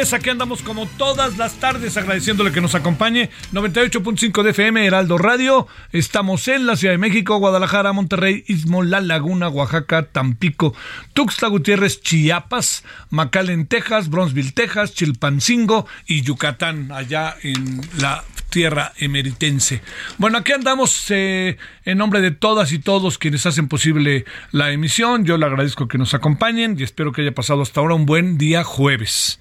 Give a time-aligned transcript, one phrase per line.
[0.00, 3.28] Aquí andamos como todas las tardes agradeciéndole que nos acompañe.
[3.52, 5.66] 98.5 de FM, Heraldo Radio.
[5.92, 10.74] Estamos en la Ciudad de México, Guadalajara, Monterrey, Istmo, La Laguna, Oaxaca, Tampico,
[11.12, 19.80] Tuxtla Gutiérrez, Chiapas, McAllen, Texas, Bronzeville, Texas, Chilpancingo y Yucatán, allá en la tierra emeritense.
[20.18, 25.24] Bueno, aquí andamos eh, en nombre de todas y todos quienes hacen posible la emisión.
[25.24, 28.36] Yo le agradezco que nos acompañen y espero que haya pasado hasta ahora un buen
[28.36, 29.40] día jueves.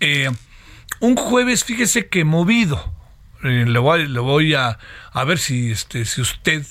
[0.00, 0.30] Eh,
[0.98, 2.92] un jueves, fíjese que movido.
[3.42, 4.78] Eh, le voy, le voy a,
[5.12, 6.62] a, ver si, este, si usted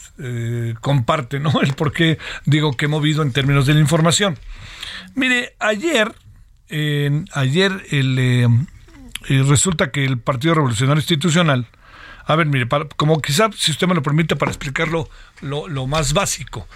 [0.82, 1.62] comparte ¿no?
[1.64, 4.38] el por qué digo que movido en términos de la información.
[5.16, 6.14] Mire, ayer,
[7.34, 8.68] ayer el
[9.30, 11.68] y resulta que el Partido Revolucionario Institucional,
[12.26, 12.68] a ver, mire,
[12.98, 15.08] como quizá, si usted me lo permite, para explicarlo
[15.42, 16.68] lo, más básico,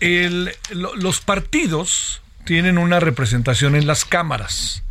[0.00, 4.84] los partidos tienen una representación en las cámaras.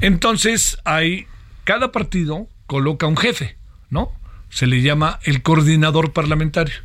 [0.00, 1.26] Entonces, hay,
[1.64, 3.56] cada partido coloca un jefe,
[3.90, 4.12] ¿no?
[4.48, 6.76] Se le llama el coordinador parlamentario.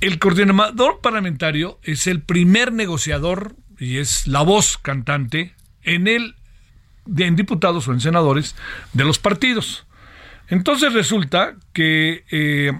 [0.00, 6.36] El coordinador parlamentario es el primer negociador y es la voz cantante en el
[7.16, 8.54] en diputados o en senadores
[8.92, 9.86] de los partidos.
[10.48, 12.72] Entonces resulta que eh,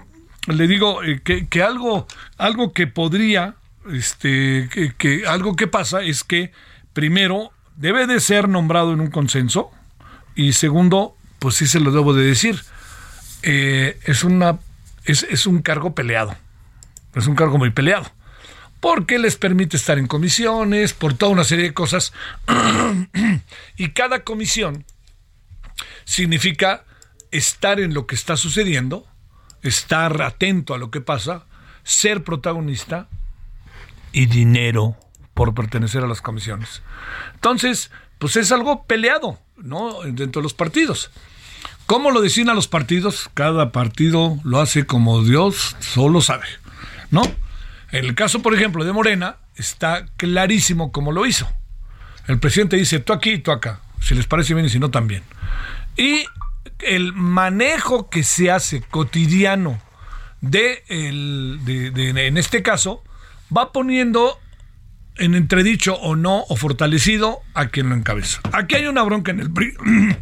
[0.47, 2.07] le digo eh, que, algo,
[2.37, 3.55] algo que podría,
[3.91, 6.51] este, que, algo que pasa es que
[6.93, 9.71] primero debe de ser nombrado en un consenso
[10.35, 12.61] y segundo, pues sí se lo debo de decir,
[13.41, 14.59] eh, es una
[15.05, 16.35] es, es un cargo peleado,
[17.15, 18.09] es un cargo muy peleado
[18.83, 22.11] porque les permite estar en comisiones, por toda una serie de cosas.
[23.77, 24.83] y cada comisión
[26.03, 26.83] significa
[27.31, 29.07] estar en lo que está sucediendo,
[29.61, 31.45] estar atento a lo que pasa,
[31.85, 33.07] ser protagonista
[34.11, 34.97] y dinero
[35.33, 36.81] por pertenecer a las comisiones.
[37.35, 37.89] Entonces,
[38.19, 40.01] pues es algo peleado, ¿no?
[40.01, 41.09] Dentro de los partidos.
[41.85, 43.29] ¿Cómo lo designan los partidos?
[43.33, 46.47] Cada partido lo hace como Dios solo sabe,
[47.11, 47.23] ¿no?
[47.93, 51.47] El caso, por ejemplo, de Morena, está clarísimo cómo lo hizo.
[52.27, 54.89] El presidente dice, tú aquí y tú acá, si les parece bien y si no
[54.89, 55.23] también.
[55.95, 56.25] Y
[56.79, 59.79] el manejo que se hace cotidiano
[60.41, 61.59] de, el,
[61.95, 63.03] en este caso,
[63.55, 64.39] va poniendo
[65.17, 68.41] en entredicho o no, o fortalecido a quien lo encabeza.
[68.51, 69.73] Aquí hay una bronca en el PRI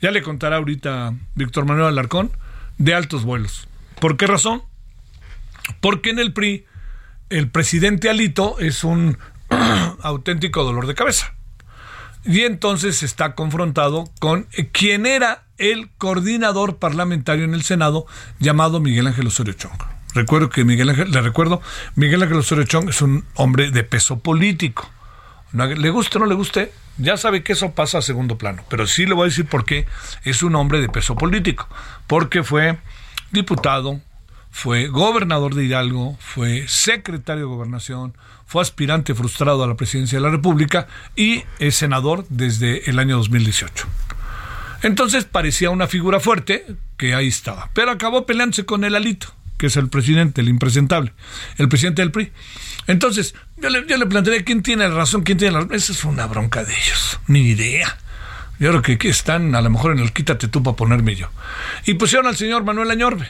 [0.00, 2.30] ya le contará ahorita Víctor Manuel Alarcón,
[2.78, 3.68] de altos vuelos.
[4.00, 4.62] ¿Por qué razón?
[5.80, 6.66] Porque en el PRI
[7.30, 9.18] el presidente Alito es un
[10.02, 11.34] auténtico dolor de cabeza.
[12.24, 18.06] Y entonces está confrontado con quien era el coordinador parlamentario en el Senado
[18.38, 19.78] llamado Miguel Ángel Osorio Chong.
[20.14, 21.60] Recuerdo que Miguel Ángel, le recuerdo,
[21.96, 24.88] Miguel Ángel Osorio Chong es un hombre de peso político.
[25.52, 28.62] le guste o no le guste, ya sabe que eso pasa a segundo plano.
[28.70, 29.86] Pero sí le voy a decir por qué
[30.22, 31.68] es un hombre de peso político.
[32.06, 32.78] Porque fue
[33.32, 34.00] diputado,
[34.54, 38.14] fue gobernador de Hidalgo, fue secretario de gobernación,
[38.46, 40.86] fue aspirante frustrado a la presidencia de la República
[41.16, 43.86] y es senador desde el año 2018.
[44.82, 46.64] Entonces parecía una figura fuerte
[46.96, 49.26] que ahí estaba, pero acabó peleándose con el Alito,
[49.58, 51.12] que es el presidente, el impresentable,
[51.58, 52.30] el presidente del PRI.
[52.86, 55.74] Entonces, yo le, yo le planteé quién tiene la razón, quién tiene la razón.
[55.74, 57.98] Esa es una bronca de ellos, ni idea.
[58.60, 61.28] Yo creo que están a lo mejor en el quítate tú para ponerme yo.
[61.86, 63.28] Y pusieron al señor Manuel Añorbe.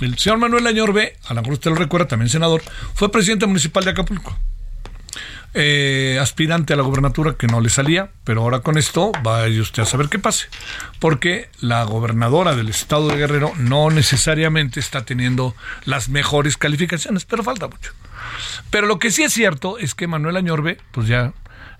[0.00, 2.62] El señor Manuel Añorbe, a lo mejor usted lo recuerda, también senador,
[2.94, 4.36] fue presidente municipal de Acapulco.
[5.58, 9.84] Eh, aspirante a la gobernatura que no le salía, pero ahora con esto va usted
[9.84, 10.48] a saber qué pase,
[10.98, 15.54] porque la gobernadora del estado de Guerrero no necesariamente está teniendo
[15.86, 17.92] las mejores calificaciones, pero falta mucho.
[18.68, 21.32] Pero lo que sí es cierto es que Manuel Añorbe, pues ya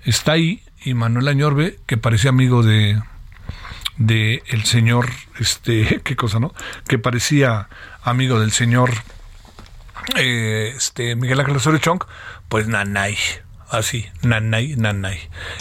[0.06, 2.98] está ahí, y Manuel Añorbe, que parecía amigo de,
[3.96, 6.54] de el señor, este, qué cosa, ¿no?
[6.88, 7.68] Que parecía
[8.02, 8.90] amigo del señor
[10.16, 12.04] eh, este Miguel Ángel Osorio Chong,
[12.48, 13.16] pues nanay,
[13.70, 15.18] así, nanay, nanay.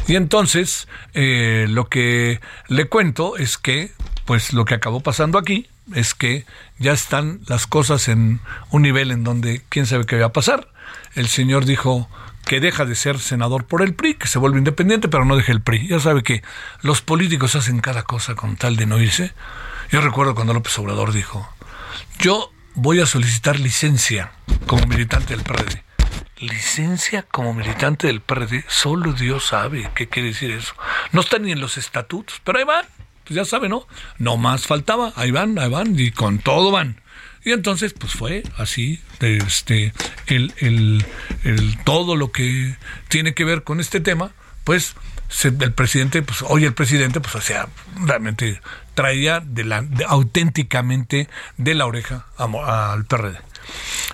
[0.08, 3.92] Y entonces, eh, lo que le cuento es que,
[4.26, 6.46] pues lo que acabó pasando aquí es que
[6.80, 8.40] ya están las cosas en
[8.72, 10.70] un nivel en donde quién sabe qué va a pasar.
[11.16, 12.10] El señor dijo,
[12.46, 15.52] que deja de ser senador por el PRI, que se vuelve independiente, pero no deja
[15.52, 15.88] el PRI.
[15.88, 16.44] Ya sabe que
[16.82, 19.34] los políticos hacen cada cosa con tal de no irse.
[19.92, 21.48] Yo recuerdo cuando López Obrador dijo,
[22.20, 24.32] yo voy a solicitar licencia
[24.68, 25.84] como militante del PRD.
[26.38, 30.74] Licencia como militante del PRD, solo Dios sabe qué quiere decir eso.
[31.12, 32.86] No está ni en los estatutos, pero ahí van.
[33.24, 33.88] Pues ya sabe, ¿no?
[34.20, 37.02] No más faltaba, ahí van, ahí van, y con todo van.
[37.46, 39.94] Y entonces, pues fue así, este,
[40.26, 41.06] el, el,
[41.44, 42.76] el, todo lo que
[43.08, 44.32] tiene que ver con este tema,
[44.64, 44.96] pues
[45.44, 47.70] el presidente, pues hoy el presidente, pues o sea,
[48.04, 48.62] realmente
[48.96, 53.38] traía de la, auténticamente de la oreja al PRD.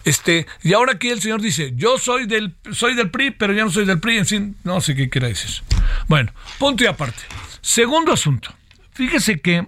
[0.03, 3.63] Este, y ahora aquí el señor dice, yo soy del, soy del PRI, pero ya
[3.63, 5.63] no soy del PRI, en fin, no sé qué quiera decir.
[6.07, 7.21] Bueno, punto y aparte.
[7.61, 8.53] Segundo asunto.
[8.93, 9.67] Fíjese que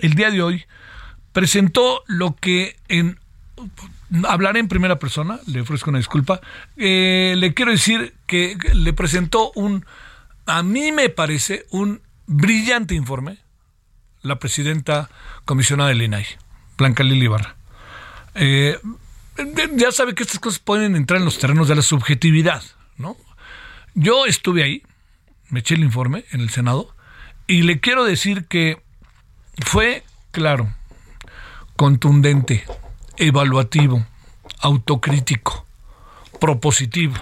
[0.00, 0.64] el día de hoy
[1.38, 3.16] presentó lo que en
[4.26, 6.40] hablaré en primera persona, le ofrezco una disculpa.
[6.76, 9.86] Eh, le quiero decir que le presentó un,
[10.46, 13.38] a mí me parece, un brillante informe
[14.22, 15.10] la presidenta
[15.44, 16.26] comisionada del INAI,
[16.76, 17.54] Blanca Lili Barra.
[18.34, 18.76] Eh,
[19.76, 22.64] ya sabe que estas cosas pueden entrar en los terrenos de la subjetividad,
[22.96, 23.16] ¿no?
[23.94, 24.82] Yo estuve ahí,
[25.50, 26.96] me eché el informe en el Senado,
[27.46, 28.82] y le quiero decir que
[29.64, 30.02] fue,
[30.32, 30.74] claro,
[31.78, 32.64] contundente,
[33.18, 34.04] evaluativo,
[34.58, 35.64] autocrítico,
[36.40, 37.14] propositivo.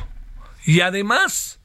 [0.65, 1.61] Y además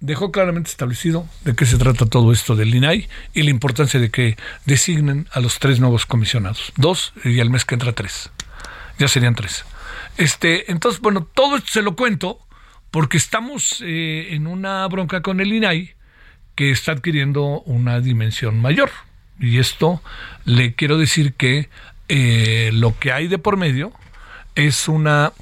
[0.00, 4.10] dejó claramente establecido de qué se trata todo esto del INAI y la importancia de
[4.10, 4.36] que
[4.66, 6.72] designen a los tres nuevos comisionados.
[6.76, 8.30] Dos y al mes que entra tres.
[8.98, 9.64] Ya serían tres.
[10.16, 12.40] Este, entonces, bueno, todo esto se lo cuento
[12.90, 15.94] porque estamos eh, en una bronca con el INAI
[16.56, 18.90] que está adquiriendo una dimensión mayor.
[19.40, 20.02] Y esto
[20.44, 21.70] le quiero decir que
[22.12, 23.92] eh, lo que hay de por medio
[24.56, 25.32] es una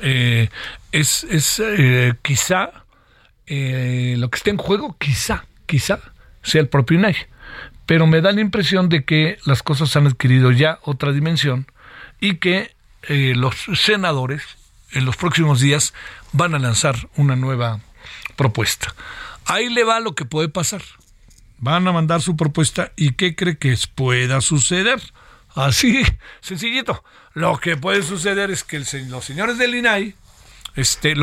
[0.00, 0.48] eh,
[0.90, 2.72] es, es eh, quizá
[3.46, 6.00] lo que está en juego quizá quizá
[6.42, 7.14] sea el propio INAI
[7.86, 11.70] pero me da la impresión de que las cosas han adquirido ya otra dimensión
[12.18, 12.74] y que
[13.08, 14.42] los senadores
[14.90, 15.94] en los próximos días
[16.32, 17.80] van a lanzar una nueva
[18.34, 18.94] propuesta.
[19.44, 20.82] Ahí le va lo que puede pasar.
[21.58, 25.00] Van a mandar su propuesta y qué cree que pueda suceder
[25.54, 26.02] Así,
[26.40, 27.02] sencillito.
[27.34, 30.14] Lo que puede suceder es que los señores del INAI,
[30.76, 31.14] este,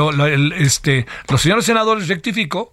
[0.58, 2.72] este, los señores senadores, rectifico,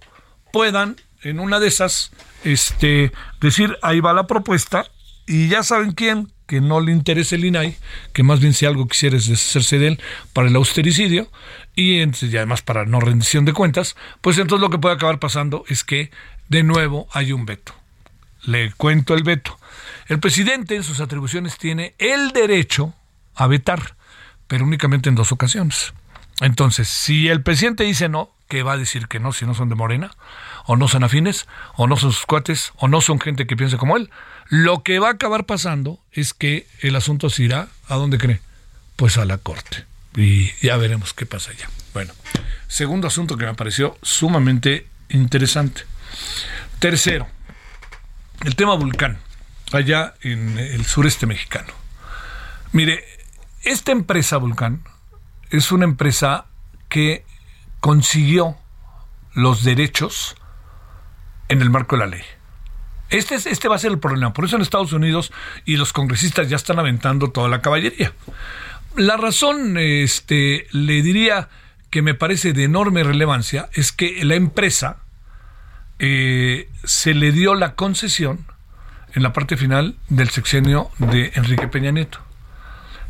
[0.53, 2.13] puedan en una de esas
[2.45, 4.87] este, decir, ahí va la propuesta,
[5.27, 7.77] y ya saben quién, que no le interese el INAI,
[8.13, 10.01] que más bien si algo quisiera es deshacerse de él
[10.33, 11.31] para el austericidio,
[11.75, 15.65] y, y además para no rendición de cuentas, pues entonces lo que puede acabar pasando
[15.69, 16.11] es que
[16.49, 17.75] de nuevo hay un veto.
[18.47, 19.59] Le cuento el veto.
[20.07, 22.95] El presidente en sus atribuciones tiene el derecho
[23.35, 23.97] a vetar,
[24.47, 25.93] pero únicamente en dos ocasiones.
[26.41, 29.69] Entonces, si el presidente dice no, que va a decir que no si no son
[29.69, 30.11] de Morena,
[30.67, 31.47] o no son afines,
[31.77, 34.11] o no son sus cuates, o no son gente que piense como él.
[34.49, 38.41] Lo que va a acabar pasando es que el asunto se irá a dónde cree,
[38.97, 39.85] pues a la corte.
[40.17, 41.69] Y ya veremos qué pasa allá.
[41.93, 42.13] Bueno,
[42.69, 45.83] segundo asunto que me pareció sumamente interesante.
[46.79, 47.27] Tercero,
[48.43, 49.19] el tema Vulcán,
[49.73, 51.73] allá en el sureste mexicano.
[52.73, 53.05] Mire,
[53.63, 54.83] esta empresa Vulcán
[55.51, 56.47] es una empresa
[56.89, 57.25] que
[57.81, 58.57] consiguió
[59.35, 60.37] los derechos
[61.49, 62.23] en el marco de la ley.
[63.11, 64.33] Este, es, este va a ser el problema.
[64.33, 65.33] Por eso en Estados Unidos
[65.65, 68.13] y los congresistas ya están aventando toda la caballería.
[68.97, 71.49] La razón, este, le diría
[71.91, 75.04] que me parece de enorme relevancia, es que la empresa
[75.99, 78.45] eh, se le dio la concesión
[79.15, 82.19] en la parte final del sexenio de Enrique Peña Nieto.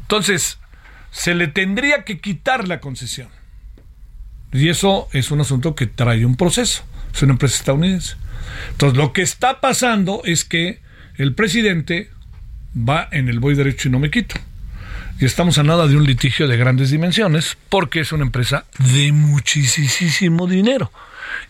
[0.02, 0.58] Entonces,
[1.10, 3.28] se le tendría que quitar la concesión.
[4.52, 6.84] Y eso es un asunto que trae un proceso.
[7.12, 8.16] Es una empresa estadounidense.
[8.70, 10.80] Entonces, lo que está pasando es que
[11.16, 12.10] el presidente
[12.76, 14.36] va en el voy derecho y no me quito.
[15.18, 19.12] Y estamos a nada de un litigio de grandes dimensiones porque es una empresa de
[19.12, 20.90] muchísimo dinero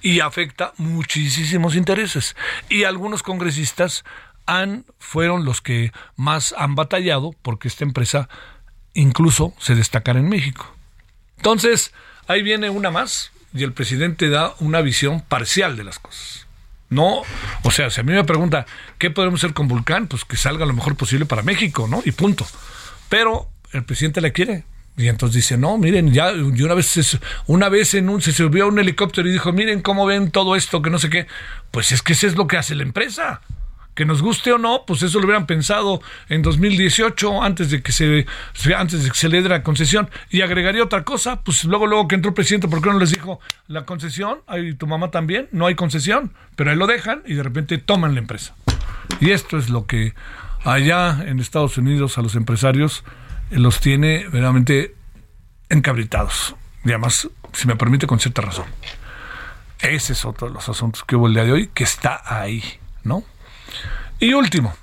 [0.03, 2.37] y afecta muchísimos intereses.
[2.69, 4.05] Y algunos congresistas
[4.47, 8.29] han, fueron los que más han batallado porque esta empresa
[8.93, 10.75] incluso se destacara en México.
[11.37, 11.93] Entonces,
[12.27, 16.47] ahí viene una más y el presidente da una visión parcial de las cosas.
[16.91, 17.23] No,
[17.63, 18.67] o sea, si a mí me pregunta
[18.99, 22.03] qué podemos hacer con Vulcán, pues que salga lo mejor posible para México, ¿no?
[22.05, 22.47] Y punto.
[23.09, 24.65] Pero el presidente la quiere.
[24.97, 28.69] Y entonces dice, no, miren, ya una vez, una vez en un, se subió a
[28.69, 31.27] un helicóptero y dijo, miren cómo ven todo esto, que no sé qué.
[31.71, 33.41] Pues es que eso es lo que hace la empresa
[33.95, 37.93] que nos guste o no, pues eso lo hubieran pensado en 2018 antes de que
[37.93, 38.27] se
[38.77, 42.09] antes de que se le diera la concesión y agregaría otra cosa, pues luego luego
[42.09, 44.41] que entró el presidente, ¿por qué no les dijo la concesión?
[44.47, 48.15] Ay, tu mamá también, no hay concesión, pero ahí lo dejan y de repente toman
[48.15, 48.57] la empresa.
[49.21, 50.15] Y esto es lo que
[50.65, 53.05] allá en Estados Unidos a los empresarios
[53.51, 54.95] los tiene verdaderamente
[55.69, 56.55] encabritados.
[56.85, 58.67] Y además, si me permite, con cierta razón.
[59.81, 62.63] Ese es otro de los asuntos que hubo el día de hoy, que está ahí,
[63.03, 63.25] ¿no?
[64.19, 64.75] Y último,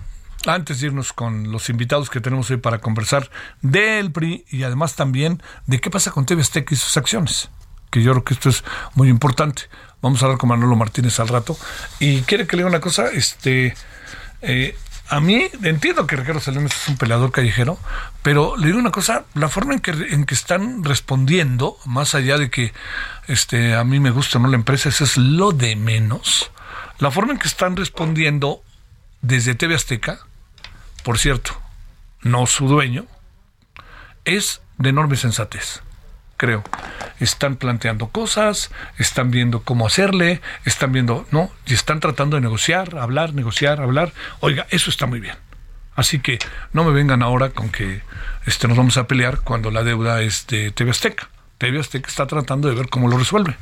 [0.45, 3.29] antes de irnos con los invitados que tenemos hoy para conversar
[3.61, 7.49] del PRI y además también de qué pasa con TV Azteca y sus acciones,
[7.89, 8.63] que yo creo que esto es
[8.95, 9.63] muy importante.
[10.01, 11.57] Vamos a hablar con Manolo Martínez al rato.
[11.99, 13.75] Y quiere que le diga una cosa, este,
[14.41, 14.75] eh,
[15.11, 17.77] a mí entiendo que Ricardo Salinas es un peleador callejero,
[18.23, 22.37] pero le digo una cosa, la forma en que, en que están respondiendo, más allá
[22.37, 22.71] de que
[23.27, 26.49] este, a mí me gusta no la empresa, eso es lo de menos.
[26.99, 28.63] La forma en que están respondiendo
[29.21, 30.19] desde TV Azteca,
[31.03, 31.61] por cierto,
[32.21, 33.05] no su dueño,
[34.23, 35.81] es de enorme sensatez,
[36.41, 36.63] creo.
[37.19, 41.51] Están planteando cosas, están viendo cómo hacerle, están viendo, ¿no?
[41.67, 44.11] Y están tratando de negociar, hablar, negociar, hablar.
[44.39, 45.35] Oiga, eso está muy bien.
[45.95, 46.39] Así que
[46.73, 48.01] no me vengan ahora con que
[48.47, 51.29] este, nos vamos a pelear cuando la deuda es de TV Azteca.
[51.59, 53.55] TV Azteca está tratando de ver cómo lo resuelve.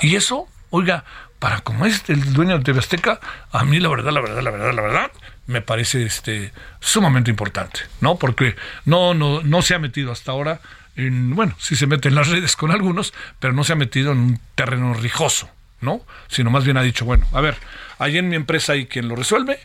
[0.00, 1.04] Y eso, oiga,
[1.38, 3.20] para como es el dueño de TV Azteca,
[3.52, 5.10] a mí la verdad, la verdad, la verdad, la verdad,
[5.46, 8.16] me parece este sumamente importante, ¿no?
[8.16, 8.56] Porque
[8.86, 10.60] no, no, no se ha metido hasta ahora
[10.98, 14.12] en, bueno, sí se mete en las redes con algunos, pero no se ha metido
[14.12, 15.48] en un terreno rijoso,
[15.80, 16.02] ¿no?
[16.28, 17.56] Sino más bien ha dicho, bueno, a ver,
[17.98, 19.60] ahí en mi empresa hay quien lo resuelve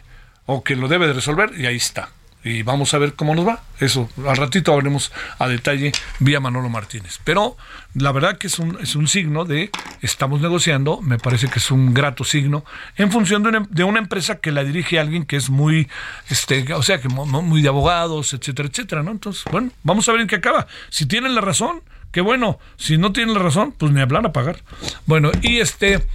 [0.46, 2.10] o quien lo debe de resolver y ahí está
[2.44, 3.64] y vamos a ver cómo nos va.
[3.80, 7.20] Eso, al ratito hablaremos a detalle vía Manolo Martínez.
[7.24, 7.58] Pero
[7.94, 9.72] la verdad que es un, es un signo de
[10.02, 12.66] estamos negociando, me parece que es un grato signo,
[12.98, 15.88] en función de una, de una empresa que la dirige alguien que es muy,
[16.30, 19.12] este, o sea, que muy de abogados, etcétera, etcétera, ¿no?
[19.12, 20.68] Entonces, bueno, vamos a ver en qué acaba.
[20.90, 21.82] Si tienen la razón,
[22.12, 22.60] qué bueno.
[22.78, 24.64] Si no tienen la razón, pues ni hablar a pagar.
[25.06, 26.06] Bueno, y este...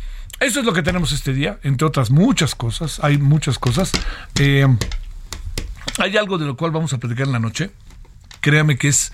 [0.41, 3.01] Eso es lo que tenemos este día, entre otras muchas cosas.
[3.03, 3.91] Hay muchas cosas.
[4.39, 4.69] Eh,
[5.99, 7.71] hay algo de lo cual vamos a platicar en la noche.
[8.41, 9.13] Créame que es,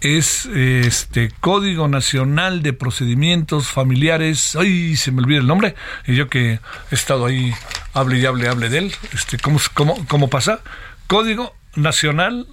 [0.00, 4.56] es este Código Nacional de Procedimientos Familiares.
[4.56, 5.74] Ay, se me olvida el nombre.
[6.06, 7.52] Y yo que he estado ahí,
[7.92, 8.94] hable y hable, hable de él.
[9.12, 10.60] Este, ¿cómo, cómo, cómo pasa?
[11.06, 12.46] Código Nacional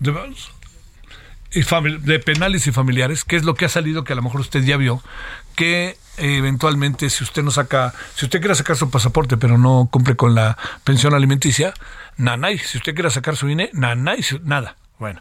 [0.00, 0.12] de,
[2.02, 4.62] de penales y familiares, que es lo que ha salido, que a lo mejor usted
[4.62, 5.02] ya vio,
[5.54, 10.16] que eventualmente si usted no saca, si usted quiere sacar su pasaporte pero no cumple
[10.16, 11.74] con la pensión alimenticia,
[12.16, 14.76] nanay, si usted quiere sacar su INE, nanay, nada.
[14.98, 15.20] Bueno,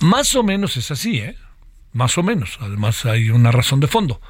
[0.00, 1.36] más o menos es así, ¿eh?
[1.92, 4.20] Más o menos, además hay una razón de fondo.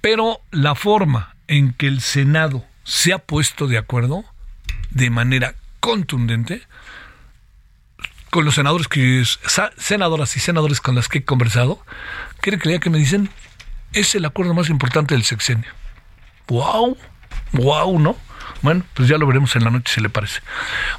[0.00, 4.24] Pero la forma en que el Senado se ha puesto de acuerdo
[4.90, 6.62] de manera contundente
[8.30, 9.22] con los senadores que
[9.76, 11.80] senadoras y senadores con las que he conversado,
[12.40, 13.30] ¿quiere que que me dicen?
[13.92, 15.70] es el acuerdo más importante del sexenio.
[16.48, 16.96] ¡Wow!
[17.52, 17.98] ¡Wow!
[17.98, 18.16] ¿No?
[18.62, 20.40] Bueno, pues ya lo veremos en la noche si le parece.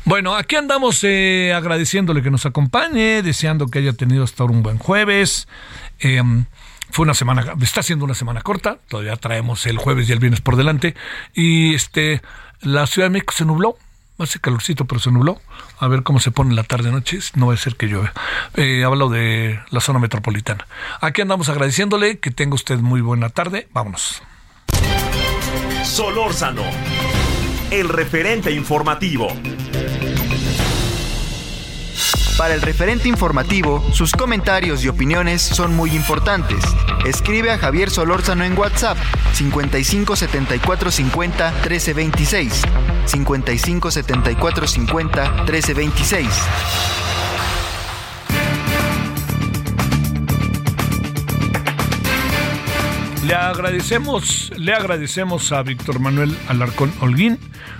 [0.06, 4.64] Bueno, aquí andamos eh, agradeciéndole que nos acompañe, deseando que haya tenido hasta ahora un
[4.64, 5.48] buen jueves.
[6.00, 6.46] Em,
[6.90, 10.42] fue una semana, está siendo una semana corta, todavía traemos el jueves y el viernes
[10.42, 10.96] por delante.
[11.34, 12.22] Y este,
[12.62, 13.78] la Ciudad de México se nubló,
[14.20, 15.42] hace calorcito, pero se nubló.
[15.80, 18.12] A ver cómo se pone la tarde-noche, no va a ser que llueve.
[18.56, 20.68] Eh, hablo de la zona metropolitana.
[21.02, 23.68] Aquí andamos agradeciéndole, que tenga usted muy buena tarde.
[23.74, 24.22] Vámonos.
[25.84, 26.64] Solórzano,
[27.72, 29.28] el referente informativo.
[32.38, 36.64] Para el referente informativo, sus comentarios y opiniones son muy importantes.
[37.06, 38.98] Escribe a Javier Solórzano en WhatsApp
[39.34, 42.62] 55 74 50 13 26.
[43.06, 46.28] 55 74 50 13 26.
[53.28, 57.38] Le agradecemos, le agradecemos a Víctor Manuel Alarcón Holguín,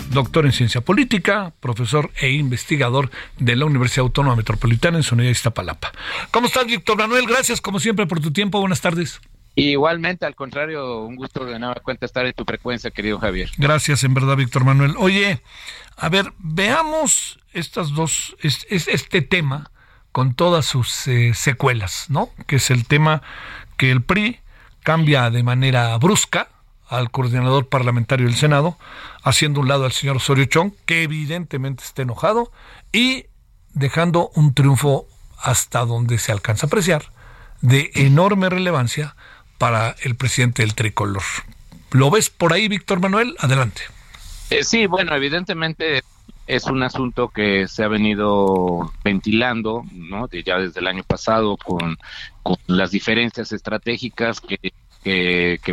[0.10, 5.94] doctor en ciencia política, profesor e investigador de la Universidad Autónoma Metropolitana en Sonora Iztapalapa.
[6.32, 7.26] ¿Cómo estás, Víctor Manuel?
[7.28, 8.60] Gracias, como siempre, por tu tiempo.
[8.60, 9.22] Buenas tardes.
[9.56, 13.50] Igualmente, al contrario, un gusto de nada cuenta estar en tu frecuencia, querido Javier.
[13.58, 14.96] Gracias, en verdad, Víctor Manuel.
[14.98, 15.42] Oye,
[15.96, 19.72] a ver, veamos estas dos, este tema
[20.12, 22.32] con todas sus eh, secuelas, ¿no?
[22.48, 23.22] Que es el tema
[23.78, 24.42] que el PRI
[24.88, 26.48] cambia de manera brusca
[26.88, 28.78] al coordinador parlamentario del Senado,
[29.22, 32.54] haciendo un lado al señor Osorio Chong, que evidentemente está enojado,
[32.94, 33.26] y
[33.74, 35.06] dejando un triunfo
[35.42, 37.12] hasta donde se alcanza a apreciar,
[37.60, 39.18] de enorme relevancia
[39.58, 41.24] para el presidente del tricolor.
[41.92, 43.36] ¿Lo ves por ahí, Víctor Manuel?
[43.40, 43.82] Adelante.
[44.52, 46.02] Eh, sí, bueno, evidentemente
[46.48, 50.30] es un asunto que se ha venido ventilando, ¿no?
[50.30, 51.98] ya desde el año pasado con,
[52.68, 54.72] las diferencias estratégicas que,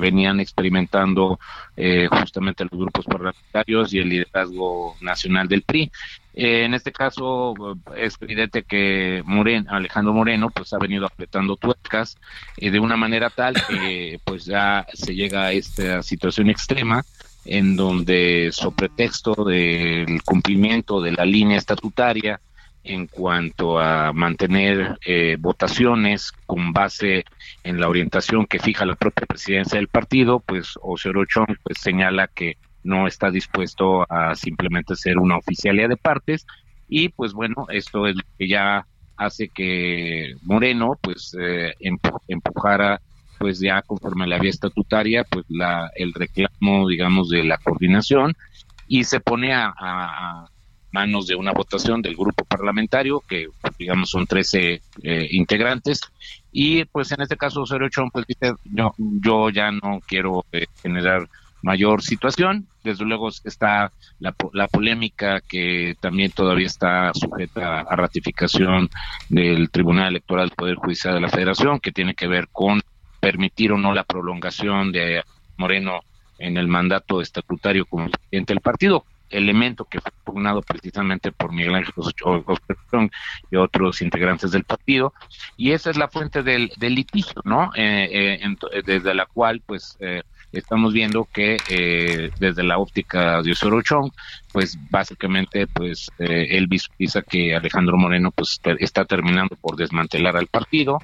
[0.01, 1.41] venían experimentando
[1.77, 5.91] eh, justamente los grupos parlamentarios y el liderazgo nacional del PRI.
[6.35, 7.55] Eh, en este caso
[7.97, 12.17] es evidente que Moreno, Alejandro Moreno pues ha venido apretando tuercas
[12.57, 17.05] eh, de una manera tal que pues ya se llega a esta situación extrema
[17.45, 22.41] en donde, sobre pretexto del cumplimiento de la línea estatutaria
[22.85, 27.25] en cuanto a mantener eh, votaciones con base
[27.63, 32.29] en la orientación que fija la propia presidencia del partido, pues Osorio Chong pues señala
[32.29, 36.47] que no está dispuesto a simplemente ser una oficialía de partes.
[36.87, 41.75] Y pues bueno, esto es lo que ya hace que Moreno pues eh,
[42.29, 43.01] empujara
[43.39, 48.35] pues ya conforme a la vía estatutaria, pues la, el reclamo, digamos, de la coordinación
[48.89, 50.47] y se pone a,
[50.93, 56.01] manos de una votación del grupo parlamentario, que digamos son 13 eh, integrantes,
[56.53, 60.67] y pues en este caso Osorio Chong pues dice, yo, yo ya no quiero eh,
[60.81, 61.29] generar
[61.63, 68.89] mayor situación, desde luego está la, la, polémica que también todavía está sujeta a ratificación
[69.29, 72.83] del Tribunal Electoral del Poder Judicial de la Federación, que tiene que ver con
[73.25, 75.23] permitir o no la prolongación de
[75.57, 76.01] Moreno
[76.39, 81.77] en el mandato estatutario como presidente del partido, elemento que fue pugnado precisamente por Miguel
[81.77, 83.11] Ángel Ostrón
[83.51, 85.15] y otros integrantes del partido,
[85.57, 87.71] y esa es la fuente del, litigio, ¿no?
[87.75, 91.57] Eh, eh, desde la cual, pues, eh, estamos viendo que
[92.39, 94.13] desde la óptica de Osorio Chong,
[94.53, 101.01] pues, básicamente, pues, él visualiza que Alejandro Moreno, pues, está terminando por desmantelar al partido,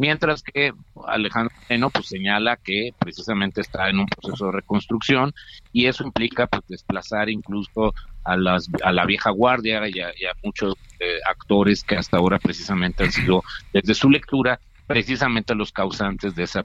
[0.00, 0.72] mientras que
[1.06, 5.34] Alejandro Moreno pues señala que precisamente está en un proceso de reconstrucción
[5.74, 10.74] y eso implica pues desplazar incluso a las a la vieja guardia y a, muchos
[11.00, 13.42] eh, actores que hasta ahora precisamente han sido
[13.74, 16.62] desde su lectura precisamente los causantes de esa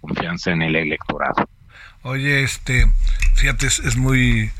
[0.00, 1.48] confianza en el electorado.
[2.02, 2.86] Oye, este,
[3.34, 4.52] fíjate, es, muy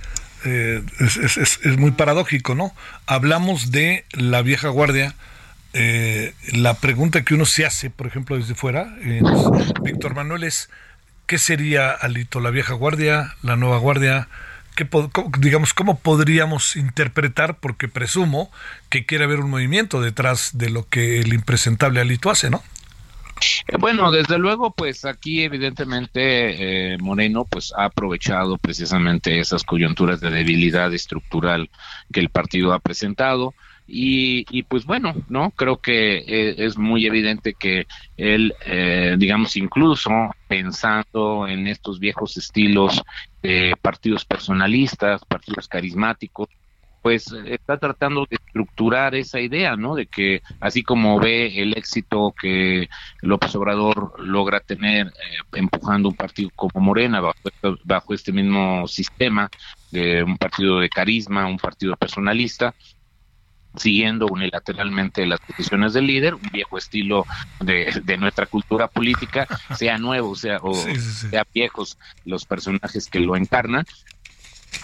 [0.44, 2.74] eh, es, es, es muy paradójico, ¿no?
[3.06, 5.14] Hablamos de la vieja guardia,
[5.78, 8.96] eh, la pregunta que uno se hace, por ejemplo, desde fuera,
[9.82, 10.70] Víctor Manuel, es
[11.26, 14.28] ¿qué sería, Alito, la vieja guardia, la nueva guardia?
[14.74, 14.88] ¿Qué,
[15.38, 17.58] digamos, ¿Cómo podríamos interpretar?
[17.58, 18.50] Porque presumo
[18.88, 22.62] que quiere haber un movimiento detrás de lo que el impresentable Alito hace, ¿no?
[23.68, 30.20] Eh, bueno, desde luego, pues aquí evidentemente eh, Moreno pues ha aprovechado precisamente esas coyunturas
[30.20, 31.68] de debilidad estructural
[32.10, 33.52] que el partido ha presentado
[33.88, 40.10] y, pues bueno, no creo que eh, es muy evidente que él, eh, digamos, incluso
[40.48, 43.02] pensando en estos viejos estilos
[43.42, 46.48] de partidos personalistas, partidos carismáticos,
[47.06, 49.94] pues está tratando de estructurar esa idea, ¿no?
[49.94, 52.88] De que así como ve el éxito que
[53.22, 55.12] López Obrador logra tener eh,
[55.52, 57.38] empujando un partido como Morena bajo,
[57.84, 59.48] bajo este mismo sistema
[59.92, 62.74] de un partido de carisma, un partido personalista,
[63.76, 67.26] siguiendo unilateralmente las decisiones del líder, un viejo estilo
[67.60, 73.36] de, de nuestra cultura política, sea nuevo, sea, o sea viejos los personajes que lo
[73.36, 73.84] encarnan.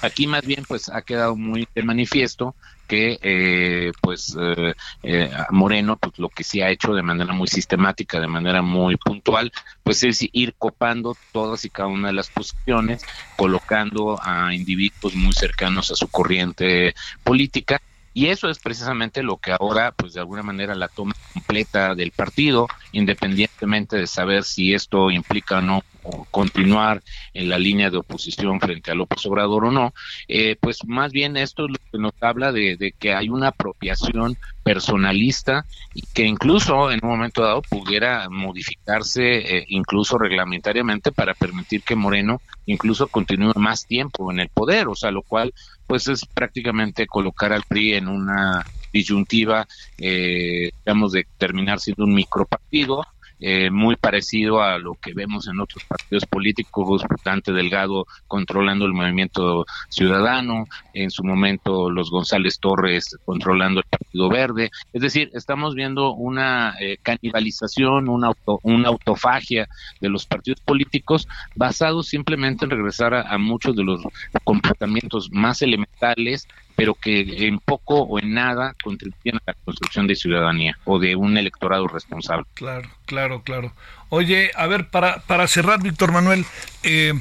[0.00, 2.54] Aquí más bien pues ha quedado muy de manifiesto
[2.92, 7.48] que eh, pues eh, eh, Moreno pues lo que sí ha hecho de manera muy
[7.48, 9.52] sistemática, de manera muy puntual,
[9.82, 13.02] pues es ir copando todas y cada una de las posiciones,
[13.36, 17.80] colocando a individuos muy cercanos a su corriente política
[18.14, 22.10] y eso es precisamente lo que ahora, pues de alguna manera, la toma completa del
[22.10, 25.82] partido, independientemente de saber si esto implica o no
[26.30, 27.02] continuar
[27.32, 29.94] en la línea de oposición frente a López Obrador o no,
[30.28, 34.36] eh, pues más bien esto es lo que nos habla de, que hay una apropiación
[34.62, 41.82] personalista y que incluso en un momento dado pudiera modificarse eh, incluso reglamentariamente para permitir
[41.82, 45.52] que Moreno incluso continúe más tiempo en el poder, o sea, lo cual
[45.86, 49.66] pues es prácticamente colocar al PRI en una disyuntiva,
[49.98, 53.04] eh, digamos, de terminar siendo un micropartido
[53.44, 58.92] eh, muy parecido a lo que vemos en otros partidos políticos, Dante Delgado controlando el
[58.92, 64.70] movimiento ciudadano, en su momento los González Torres controlando el Partido Verde.
[64.92, 69.68] Es decir, estamos viendo una eh, canibalización, una, auto, una autofagia
[70.00, 71.26] de los partidos políticos
[71.56, 74.02] basados simplemente en regresar a muchos de los
[74.44, 76.46] comportamientos más elementales
[76.82, 81.14] pero que en poco o en nada contribuyen a la construcción de ciudadanía o de
[81.14, 82.44] un electorado responsable.
[82.54, 83.72] Claro, claro, claro.
[84.08, 86.44] Oye, a ver, para, para cerrar, Víctor Manuel,
[86.82, 87.14] eh,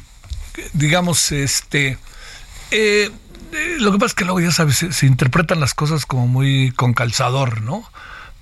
[0.73, 1.99] digamos, este,
[2.71, 3.11] eh,
[3.51, 6.71] eh, lo que pasa es que luego ya sabes, se, interpretan las cosas como muy
[6.71, 7.83] con calzador, ¿no?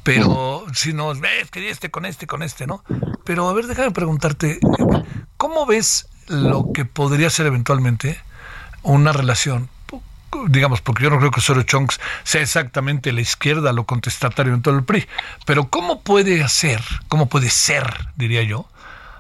[0.04, 2.82] Pero si no, ves que este con este, con este, ¿no?
[3.26, 4.58] Pero a ver, déjame preguntarte,
[5.36, 8.18] ¿cómo ves lo que podría ser eventualmente
[8.84, 9.68] una relación
[10.48, 14.62] digamos, porque yo no creo que Osorio Chonks sea exactamente la izquierda, lo contestatario en
[14.62, 15.08] todo el PRI,
[15.46, 18.68] pero ¿cómo puede hacer, cómo puede ser, diría yo,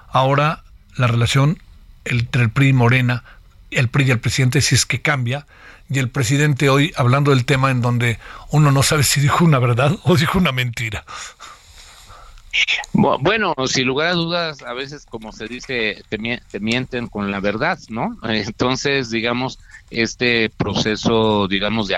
[0.09, 0.63] ahora
[0.95, 1.61] la relación
[2.05, 3.23] entre el PRI y Morena,
[3.71, 5.45] el PRI y el presidente, si es que cambia,
[5.89, 8.19] y el presidente hoy hablando del tema en donde
[8.51, 11.05] uno no sabe si dijo una verdad o dijo una mentira?
[12.93, 17.77] Bueno, sin lugar a dudas, a veces, como se dice, te, mienten con la verdad,
[17.89, 18.17] ¿no?
[18.23, 19.59] Entonces, digamos,
[19.89, 21.97] este proceso, digamos, de,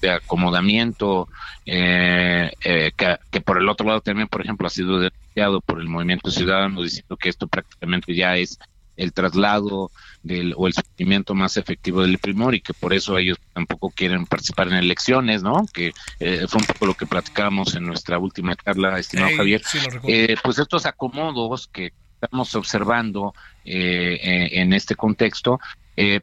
[0.00, 1.28] de acomodamiento,
[1.66, 2.92] eh, eh,
[3.30, 6.82] que, por el otro lado también, por ejemplo, ha sido denunciado por el Movimiento Ciudadano,
[6.82, 8.58] diciendo que esto prácticamente ya es
[8.96, 9.90] el traslado
[10.22, 14.26] del, o el surgimiento más efectivo del primor y que por eso ellos tampoco quieren
[14.26, 15.66] participar en elecciones, ¿no?
[15.72, 19.62] Que eh, fue un poco lo que platicamos en nuestra última charla, estimado Javier.
[20.06, 25.58] Eh, pues estos acomodos que estamos observando eh, en este contexto,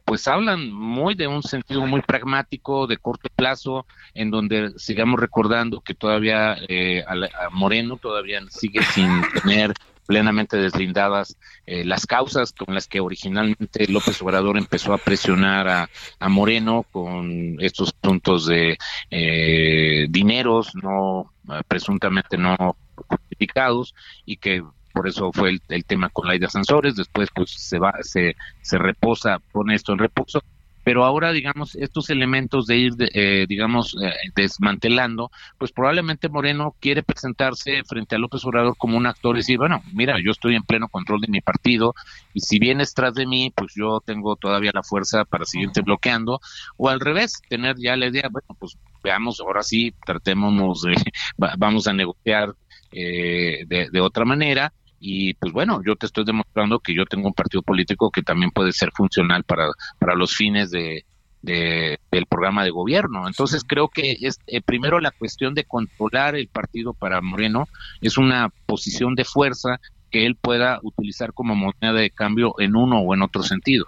[0.04, 5.80] pues hablan muy de un sentido muy pragmático, de corto plazo, en donde sigamos recordando
[5.80, 9.74] que todavía a, Moreno todavía sigue sin tener
[10.10, 16.28] plenamente deslindadas eh, las causas con las que originalmente López Obrador empezó a presionar a,
[16.28, 18.76] Moreno con estos puntos de
[19.08, 21.32] eh, dineros no
[21.68, 22.56] presuntamente no
[22.96, 23.94] justificados
[24.26, 27.94] y que por eso fue el, el tema con Laida Sansores, después pues se va,
[28.00, 30.42] se, se reposa, pone esto en reposo,
[30.90, 37.04] pero ahora, digamos, estos elementos de ir, eh, digamos, eh, desmantelando, pues probablemente Moreno quiere
[37.04, 40.64] presentarse frente a López Obrador como un actor y decir, bueno, mira, yo estoy en
[40.64, 41.94] pleno control de mi partido
[42.34, 46.40] y si vienes tras de mí, pues yo tengo todavía la fuerza para seguirte bloqueando,
[46.76, 50.94] o al revés, tener ya la idea, bueno, pues veamos, ahora sí, tratémonos, de,
[51.56, 52.56] vamos a negociar
[52.90, 57.26] eh, de, de otra manera y pues bueno, yo te estoy demostrando que yo tengo
[57.26, 59.66] un partido político que también puede ser funcional para,
[59.98, 61.06] para los fines de,
[61.42, 63.26] del programa de gobierno.
[63.26, 67.66] Entonces creo que es eh, primero la cuestión de controlar el partido para Moreno
[68.02, 73.00] es una posición de fuerza que él pueda utilizar como moneda de cambio en uno
[73.00, 73.86] o en otro sentido.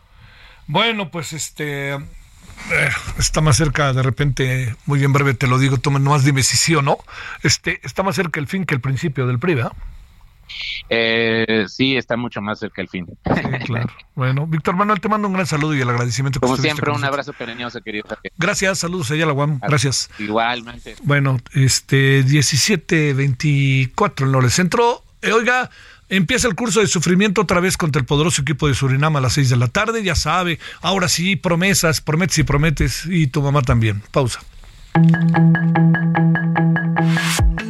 [0.67, 1.99] Bueno, pues este eh,
[3.19, 6.57] está más cerca, de repente, muy bien breve te lo digo, toma más dime si
[6.57, 6.97] sí no.
[7.43, 9.73] Este está más cerca el fin que el principio del PRI, ¿verdad?
[11.69, 13.07] Sí, está mucho más cerca el fin.
[13.67, 13.91] claro.
[14.15, 16.41] Bueno, Víctor Manuel, te mando un gran saludo y el agradecimiento.
[16.41, 18.05] Como siempre, un abrazo cariñoso, querido.
[18.37, 19.61] Gracias, saludos allá la UAM.
[19.61, 20.11] Gracias.
[20.19, 20.97] Igualmente.
[21.03, 25.03] Bueno, este 17-24 en Lores Centro.
[25.23, 25.71] Eh, oiga,
[26.13, 29.33] Empieza el curso de sufrimiento otra vez contra el poderoso equipo de Surinam a las
[29.33, 30.03] 6 de la tarde.
[30.03, 33.07] Ya sabe, ahora sí, promesas, prometes y prometes.
[33.07, 34.03] Y tu mamá también.
[34.11, 34.41] Pausa.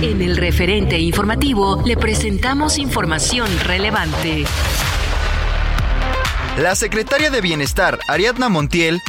[0.00, 4.44] En el referente informativo le presentamos información relevante.
[6.56, 9.00] La secretaria de Bienestar, Ariadna Montiel,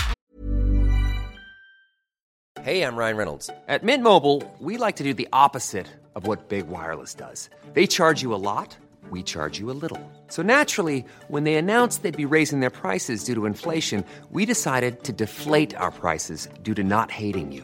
[2.64, 3.50] Hey, I'm Ryan Reynolds.
[3.68, 7.50] At Mint Mobile, we like to do the opposite of what Big Wireless does.
[7.74, 8.76] They charge you a lot,
[9.12, 10.02] we charge you a little.
[10.28, 15.04] So naturally, when they announced they'd be raising their prices due to inflation, we decided
[15.04, 17.64] to deflate our prices due to not hating you.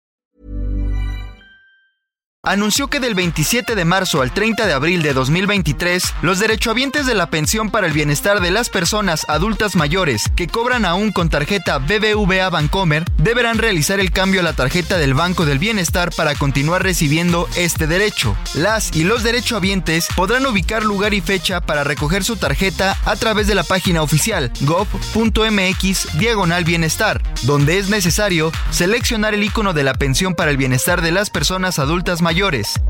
[2.43, 7.13] anunció que del 27 de marzo al 30 de abril de 2023, los derechohabientes de
[7.13, 11.77] la pensión para el bienestar de las personas adultas mayores que cobran aún con tarjeta
[11.77, 16.81] BBVA Bancomer deberán realizar el cambio a la tarjeta del Banco del Bienestar para continuar
[16.81, 18.35] recibiendo este derecho.
[18.55, 23.45] Las y los derechohabientes podrán ubicar lugar y fecha para recoger su tarjeta a través
[23.45, 29.93] de la página oficial gov.mx diagonal bienestar, donde es necesario seleccionar el icono de la
[29.93, 32.30] pensión para el bienestar de las personas adultas mayores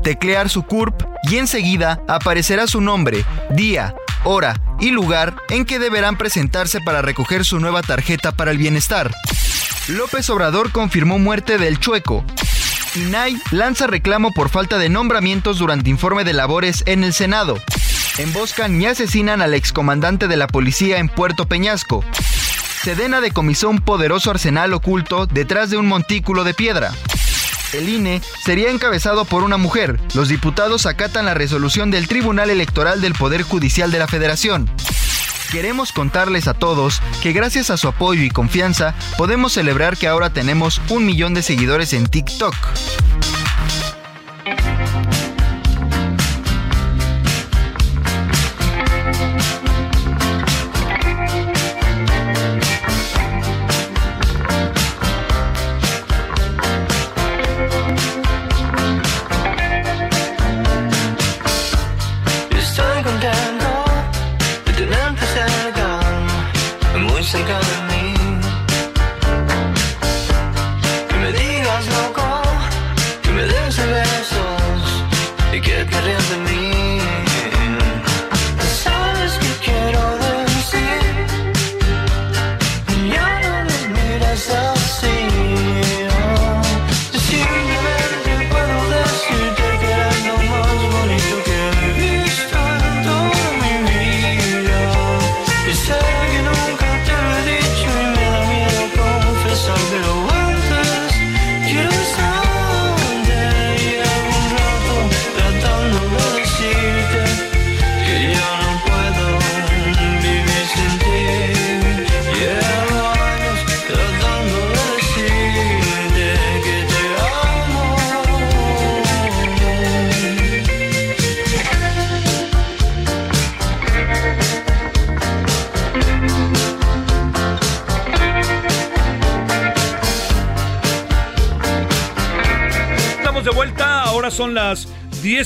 [0.02, 6.16] teclear su CURP y enseguida aparecerá su nombre, día, hora y lugar en que deberán
[6.16, 9.10] presentarse para recoger su nueva tarjeta para el bienestar.
[9.88, 12.24] López Obrador confirmó muerte del Chueco.
[12.94, 17.58] INAI lanza reclamo por falta de nombramientos durante informe de labores en el Senado.
[18.18, 22.04] Emboscan y asesinan al excomandante de la policía en Puerto Peñasco.
[22.82, 26.92] Sedena decomisó un poderoso arsenal oculto detrás de un montículo de piedra.
[27.72, 29.98] El INE sería encabezado por una mujer.
[30.14, 34.70] Los diputados acatan la resolución del Tribunal Electoral del Poder Judicial de la Federación.
[35.50, 40.30] Queremos contarles a todos que gracias a su apoyo y confianza podemos celebrar que ahora
[40.30, 42.54] tenemos un millón de seguidores en TikTok.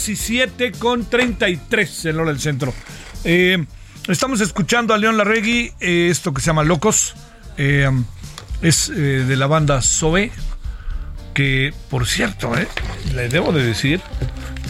[0.07, 2.73] 17 con 33 en hora del centro.
[3.25, 3.65] Eh,
[4.07, 7.15] estamos escuchando a León Larregui, eh, esto que se llama Locos,
[7.57, 7.91] eh,
[8.63, 10.31] es de la banda Sobe,
[11.35, 12.53] que por cierto,
[13.15, 14.01] le debo de decir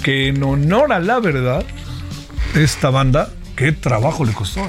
[0.02, 1.64] que en honor a la verdad,
[2.54, 4.66] esta banda, qué trabajo le costó,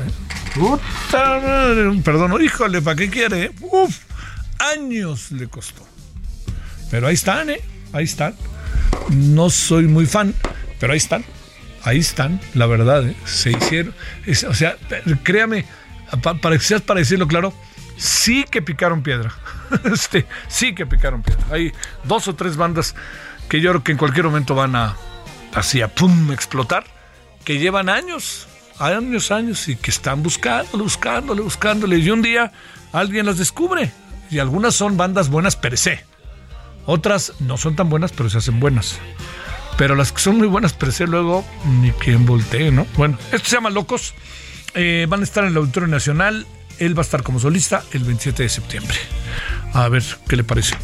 [2.03, 3.51] perdón, híjole, ¿para qué quiere?
[3.61, 3.99] Uf,
[4.59, 5.87] años le costó.
[6.91, 7.61] Pero ahí están, ¿eh?
[7.93, 8.35] Ahí están.
[9.09, 10.33] No soy muy fan,
[10.79, 11.23] pero ahí están.
[11.83, 13.15] Ahí están, la verdad, ¿eh?
[13.25, 13.93] Se hicieron.
[14.49, 14.75] o sea,
[15.23, 15.65] créame,
[16.21, 17.53] pa- para, quizás para decirlo claro,
[17.97, 19.33] sí que picaron piedra.
[19.83, 21.43] Este, sí que picaron piedra.
[21.51, 21.73] Hay
[22.05, 22.95] dos o tres bandas
[23.49, 24.95] que yo creo que en cualquier momento van a,
[25.53, 26.85] así pum, explotar,
[27.43, 28.47] que llevan años,
[28.79, 31.97] años, años y que están buscándole, buscándole, buscándole.
[31.97, 32.51] Y un día
[32.93, 33.91] alguien las descubre.
[34.29, 36.03] Y algunas son bandas buenas per se.
[36.87, 38.97] Otras no son tan buenas, pero se hacen buenas.
[39.77, 41.45] pero las que son muy buenas presé luego
[41.81, 42.87] ni quien voltee, ¿no?
[42.95, 44.15] Bueno, esto se llama Locos.
[44.73, 46.47] Eh, van a estar en el Auditorio Nacional.
[46.79, 48.97] Él va a estar como solista el 27 de septiembre.
[49.73, 50.75] A ver qué le parece.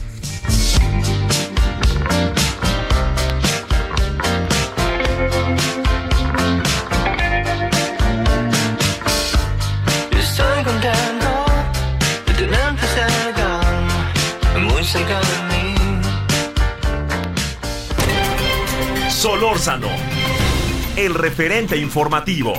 [20.97, 22.52] El referente informativo.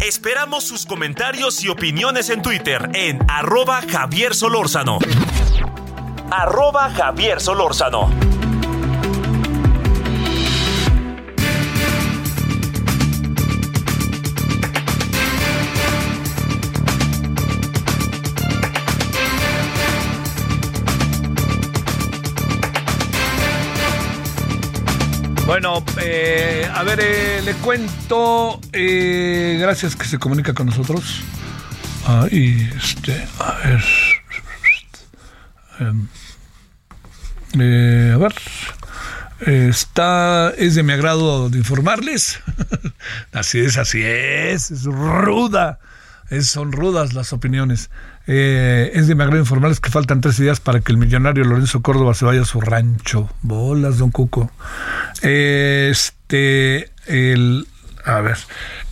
[0.00, 4.98] Esperamos sus comentarios y opiniones en Twitter en arroba Javier Solórzano.
[6.32, 8.39] Arroba Javier Solórzano.
[25.50, 28.60] Bueno, eh, a ver, eh, le cuento.
[28.72, 31.22] eh, gracias que se comunica con nosotros.
[32.06, 33.84] Ah, y este, a ver.
[35.80, 36.06] Em,
[37.58, 38.32] eh, a ver.
[39.40, 42.38] Está, es de mi agrado de informarles.
[43.32, 44.70] así es, así es.
[44.70, 45.80] Es ruda.
[46.42, 47.90] Son rudas las opiniones.
[48.32, 51.82] Eh, es de mi agrado informarles que faltan tres días para que el millonario Lorenzo
[51.82, 53.28] Córdoba se vaya a su rancho.
[53.42, 54.52] Bolas, don Cuco.
[55.20, 57.66] Este, el,
[58.04, 58.38] a ver,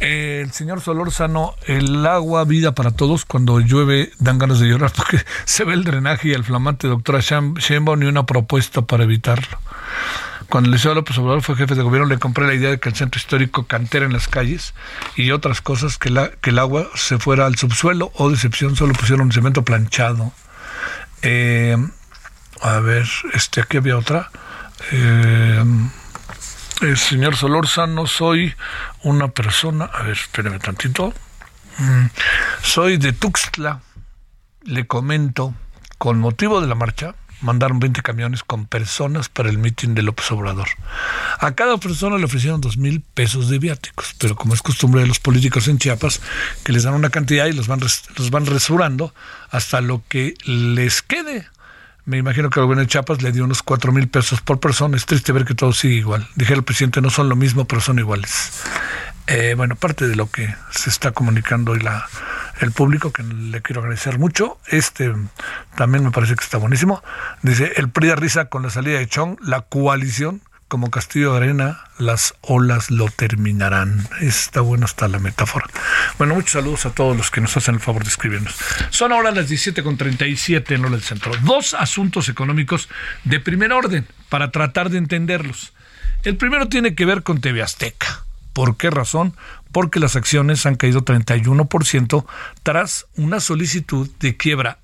[0.01, 5.20] el señor Solórzano, el agua vida para todos, cuando llueve dan ganas de llorar porque
[5.44, 9.57] se ve el drenaje y el flamante doctora Sheinbaum ni una propuesta para evitarlo.
[10.49, 12.95] Cuando Liceo López Obrador fue jefe de gobierno, le compré la idea de que el
[12.95, 14.73] centro histórico cantera en las calles
[15.15, 19.63] y otras cosas, que, el agua se fuera al subsuelo o decepción, solo pusieron cemento
[19.63, 20.33] planchado.
[21.21, 21.77] Eh,
[22.63, 24.31] a ver, este, aquí había otra.
[24.91, 25.65] Eh,
[26.81, 28.55] el señor Solórzano, soy
[29.03, 31.13] una persona, a ver, espéreme tantito.
[31.77, 32.07] Mm,
[32.63, 33.83] soy de Tuxtla,
[34.63, 35.55] le comento,
[35.99, 40.31] con motivo de la marcha, mandaron 20 camiones con personas para el mitin de López
[40.31, 40.68] Obrador.
[41.38, 45.07] A cada persona le ofrecieron dos mil pesos de viáticos, pero como es costumbre de
[45.07, 46.20] los políticos en Chiapas,
[46.64, 49.14] que les dan una cantidad y los van, los resurando
[49.51, 51.46] hasta lo que les quede.
[52.05, 54.96] Me imagino que el gobierno de Chiapas le dio unos cuatro mil pesos por persona.
[54.96, 56.27] Es triste ver que todo sigue igual.
[56.37, 58.62] Dije el presidente, no son lo mismo, pero son iguales.
[59.27, 62.09] Eh, bueno, parte de lo que se está comunicando hoy la,
[62.61, 64.59] el público, que le quiero agradecer mucho.
[64.66, 65.12] Este
[65.77, 67.03] también me parece que está buenísimo.
[67.42, 71.38] Dice, el PRI da risa con la salida de Chong, la coalición, como castillo de
[71.38, 74.07] arena, las olas lo terminarán.
[74.21, 75.66] Está bueno hasta la metáfora.
[76.18, 78.55] Bueno, muchos saludos a todos los que nos hacen el favor de escribirnos.
[78.90, 81.33] Son ahora las 17.37 en hora del centro.
[81.42, 82.88] Dos asuntos económicos
[83.25, 85.73] de primer orden para tratar de entenderlos.
[86.25, 88.25] El primero tiene que ver con TV Azteca.
[88.53, 89.35] ¿Por qué razón?
[89.73, 92.25] Porque las acciones han caído 31%
[92.63, 94.79] tras una solicitud de quiebra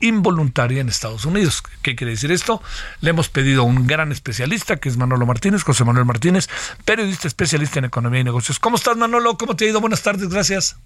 [0.00, 1.62] involuntaria en Estados Unidos.
[1.82, 2.62] ¿Qué quiere decir esto?
[3.00, 6.48] Le hemos pedido a un gran especialista, que es Manolo Martínez, José Manuel Martínez,
[6.84, 8.58] periodista especialista en economía y negocios.
[8.58, 9.36] ¿Cómo estás, Manolo?
[9.36, 9.80] ¿Cómo te ha ido?
[9.80, 10.76] Buenas tardes, gracias.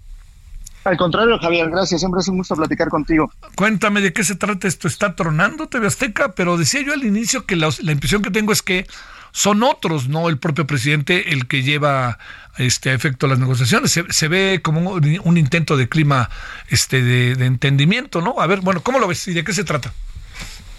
[0.83, 2.01] Al contrario, Javier, gracias.
[2.01, 3.31] Siempre es un gusto platicar contigo.
[3.55, 4.87] Cuéntame de qué se trata esto.
[4.87, 8.51] Está tronando TV Azteca, pero decía yo al inicio que la, la impresión que tengo
[8.51, 8.85] es que
[9.33, 12.19] son otros, no el propio presidente, el que lleva
[12.57, 13.91] este, a efecto las negociaciones.
[13.91, 16.29] Se, ve como un, intento de clima
[16.69, 18.39] este, de, de, entendimiento, ¿no?
[18.39, 19.91] A ver, bueno, ¿cómo lo ves y de qué se trata?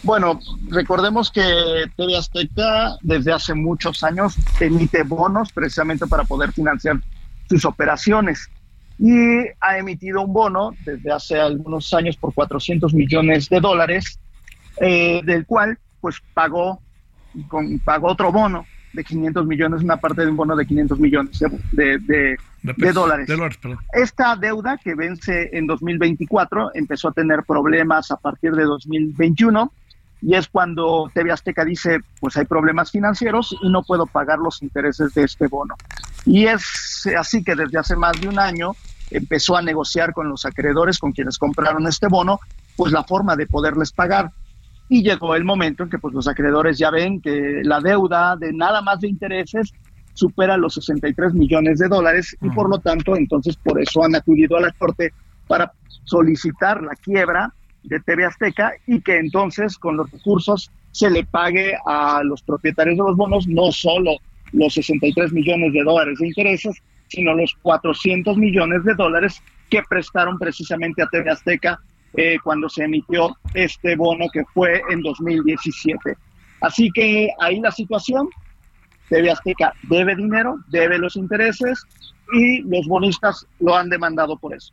[0.05, 0.39] Bueno,
[0.69, 1.43] recordemos que
[1.97, 7.01] TV Azteca desde hace muchos años emite bonos precisamente para poder financiar
[7.49, 8.51] sus operaciones
[8.99, 9.17] y
[9.61, 14.21] ha emitido un bono desde hace algunos años por 400 millones de dólares,
[14.81, 16.83] eh, del cual pues pagó,
[17.49, 21.39] con, pagó otro bono de 500 millones, una parte de un bono de 500 millones
[21.39, 22.37] de, de, de,
[22.77, 23.27] de dólares.
[23.27, 23.59] dólares
[23.93, 29.73] Esta deuda que vence en 2024 empezó a tener problemas a partir de 2021
[30.23, 34.63] y es cuando TV Azteca dice, pues hay problemas financieros y no puedo pagar los
[34.63, 35.75] intereses de este bono.
[36.25, 38.73] Y es así que desde hace más de un año
[39.11, 42.41] empezó a negociar con los acreedores, con quienes compraron este bono,
[42.75, 44.31] pues la forma de poderles pagar.
[44.95, 48.53] Y llegó el momento en que pues los acreedores ya ven que la deuda de
[48.53, 49.73] nada más de intereses
[50.13, 54.57] supera los 63 millones de dólares y por lo tanto entonces por eso han acudido
[54.57, 55.13] a la corte
[55.49, 55.73] para
[56.05, 61.75] solicitar la quiebra de TV Azteca y que entonces con los recursos se le pague
[61.87, 64.13] a los propietarios de los bonos no solo
[64.53, 70.39] los 63 millones de dólares de intereses, sino los 400 millones de dólares que prestaron
[70.39, 71.81] precisamente a TV Azteca
[72.17, 76.17] eh, cuando se emitió este bono que fue en 2017.
[76.61, 78.29] Así que ahí la situación,
[79.09, 81.83] TV Azteca debe dinero, debe los intereses
[82.33, 84.73] y los bonistas lo han demandado por eso.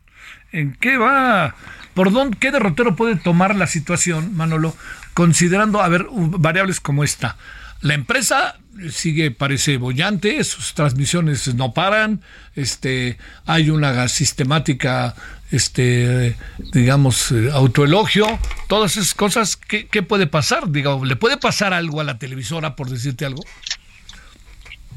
[0.52, 1.54] ¿En qué va?
[1.94, 4.74] ¿Por dónde, qué derrotero puede tomar la situación, Manolo,
[5.14, 7.36] considerando, a variables como esta?
[7.82, 8.56] La empresa
[8.90, 12.22] sigue, parece bollante, sus transmisiones no paran,
[12.54, 15.14] este, hay una sistemática,
[15.52, 16.36] este,
[16.72, 18.26] digamos, eh, autoelogio,
[18.68, 20.70] todas esas cosas, ¿qué, qué puede pasar?
[20.70, 23.42] Digo, ¿le puede pasar algo a la televisora, por decirte algo?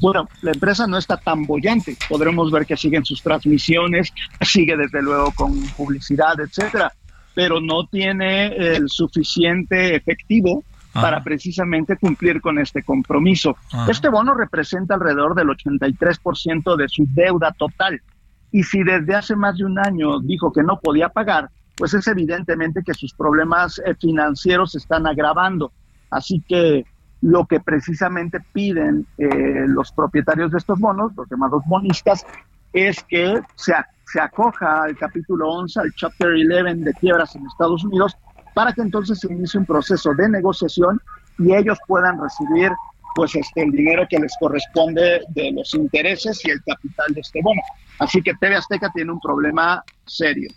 [0.00, 1.96] Bueno, la empresa no está tan bollante.
[2.08, 6.92] Podremos ver que siguen sus transmisiones, sigue desde luego con publicidad, etcétera,
[7.34, 13.56] pero no tiene el suficiente efectivo para precisamente cumplir con este compromiso.
[13.88, 18.00] Este bono representa alrededor del 83% de su deuda total.
[18.52, 22.06] Y si desde hace más de un año dijo que no podía pagar, pues es
[22.06, 25.72] evidentemente que sus problemas eh, financieros se están agravando.
[26.10, 26.84] Así que
[27.20, 32.24] lo que precisamente piden eh, los propietarios de estos bonos, los llamados bonistas,
[32.72, 33.74] es que se,
[34.06, 38.16] se acoja al capítulo 11, al Chapter 11 de quiebras en Estados Unidos,
[38.54, 41.00] para que entonces se inicie un proceso de negociación
[41.38, 42.70] y ellos puedan recibir
[43.14, 47.40] pues este el dinero que les corresponde de los intereses y el capital de este
[47.42, 47.60] bono.
[47.98, 50.50] Así que TV Azteca tiene un problema serio.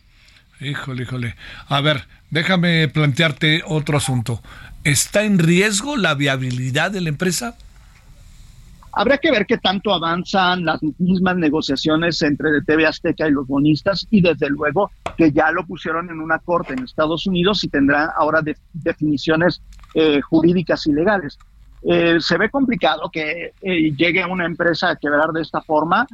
[0.59, 1.35] Híjole, híjole.
[1.67, 4.41] A ver, déjame plantearte otro asunto.
[4.83, 7.55] ¿Está en riesgo la viabilidad de la empresa?
[8.91, 14.07] Habrá que ver qué tanto avanzan las mismas negociaciones entre TV Azteca y los bonistas
[14.09, 18.13] y desde luego que ya lo pusieron en una corte en Estados Unidos y tendrá
[18.17, 18.41] ahora
[18.73, 19.61] definiciones
[19.93, 21.37] eh, jurídicas y legales.
[21.83, 26.07] Eh, se ve complicado que eh, llegue una empresa a quebrar de esta forma,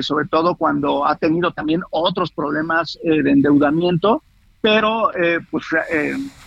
[0.00, 4.22] sobre todo cuando ha tenido también otros problemas de endeudamiento,
[4.60, 5.10] pero
[5.50, 5.64] pues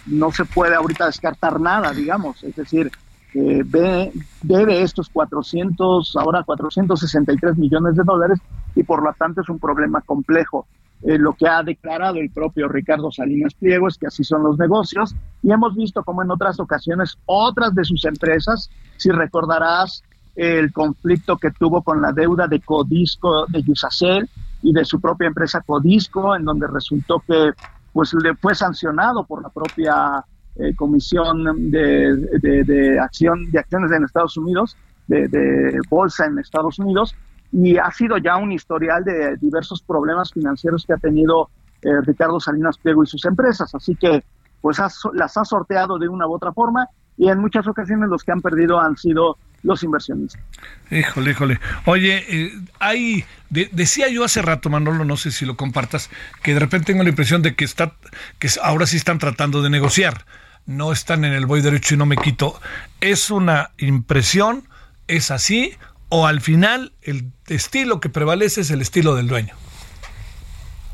[0.06, 2.92] no se puede ahorita descartar nada, digamos, es decir,
[3.34, 4.12] ve,
[4.42, 8.40] debe estos 400, ahora 463 millones de dólares
[8.76, 10.68] y por lo tanto es un problema complejo.
[11.04, 14.58] Eh, lo que ha declarado el propio Ricardo Salinas Pliego es que así son los
[14.58, 20.04] negocios y hemos visto como en otras ocasiones otras de sus empresas, si recordarás
[20.38, 24.30] el conflicto que tuvo con la deuda de Codisco de Yusacel
[24.62, 27.52] y de su propia empresa Codisco, en donde resultó que
[27.92, 30.24] pues le fue sancionado por la propia
[30.56, 34.78] eh, Comisión de, Acción de Acciones en Estados Unidos,
[35.08, 37.16] de, Bolsa en Estados Unidos,
[37.52, 41.50] y ha sido ya un historial de diversos problemas financieros que ha tenido
[41.82, 43.74] eh, Ricardo Salinas Pliego y sus empresas.
[43.74, 44.24] Así que
[44.62, 44.78] pues
[45.14, 48.42] las ha sorteado de una u otra forma y en muchas ocasiones los que han
[48.42, 49.38] perdido han sido
[49.68, 50.42] los inversionistas.
[50.90, 51.60] Híjole, híjole.
[51.86, 56.10] Oye, eh, hay, decía yo hace rato, Manolo, no sé si lo compartas,
[56.42, 57.94] que de repente tengo la impresión de que está,
[58.40, 60.26] que ahora sí están tratando de negociar
[60.68, 62.60] no están en el voy derecho y no me quito.
[63.02, 64.64] ¿Es una impresión?
[65.08, 65.72] ¿Es así?
[66.10, 69.56] ¿O al final el estilo que prevalece es el estilo del dueño?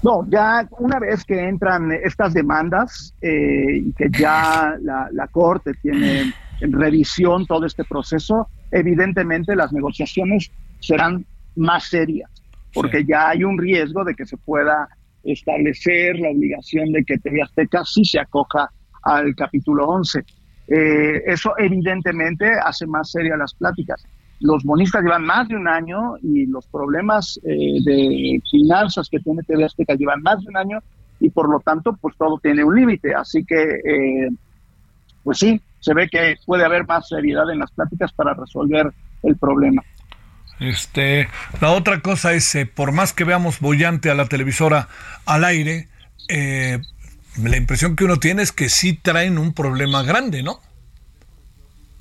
[0.03, 6.33] No, ya una vez que entran estas demandas eh, y que ya la, Corte tiene
[6.59, 12.29] en revisión todo este proceso, evidentemente las negociaciones serán más serias,
[12.73, 14.89] porque ya hay un riesgo de que se pueda
[15.23, 18.69] establecer la obligación de que TV Azteca sí se acoja
[19.03, 20.19] al capítulo 11.
[20.67, 24.03] Eh, eso evidentemente hace más serias las pláticas.
[24.39, 29.43] Los bonistas llevan más de un año y los problemas eh, de finanzas que tiene
[29.43, 30.79] TV Azteca llevan más de un año
[31.19, 33.13] y por lo tanto pues todo tiene un límite.
[33.13, 34.29] Así que eh,
[35.23, 38.89] pues sí, se ve que puede haber más seriedad en las pláticas para resolver
[39.23, 39.83] el problema.
[40.61, 41.27] Este,
[41.59, 44.87] la otra cosa es, por más que veamos bollante a la televisora
[45.25, 45.89] al aire,
[46.29, 46.79] eh,
[47.41, 50.61] la impresión que uno tiene es que sí traen un problema grande, ¿no?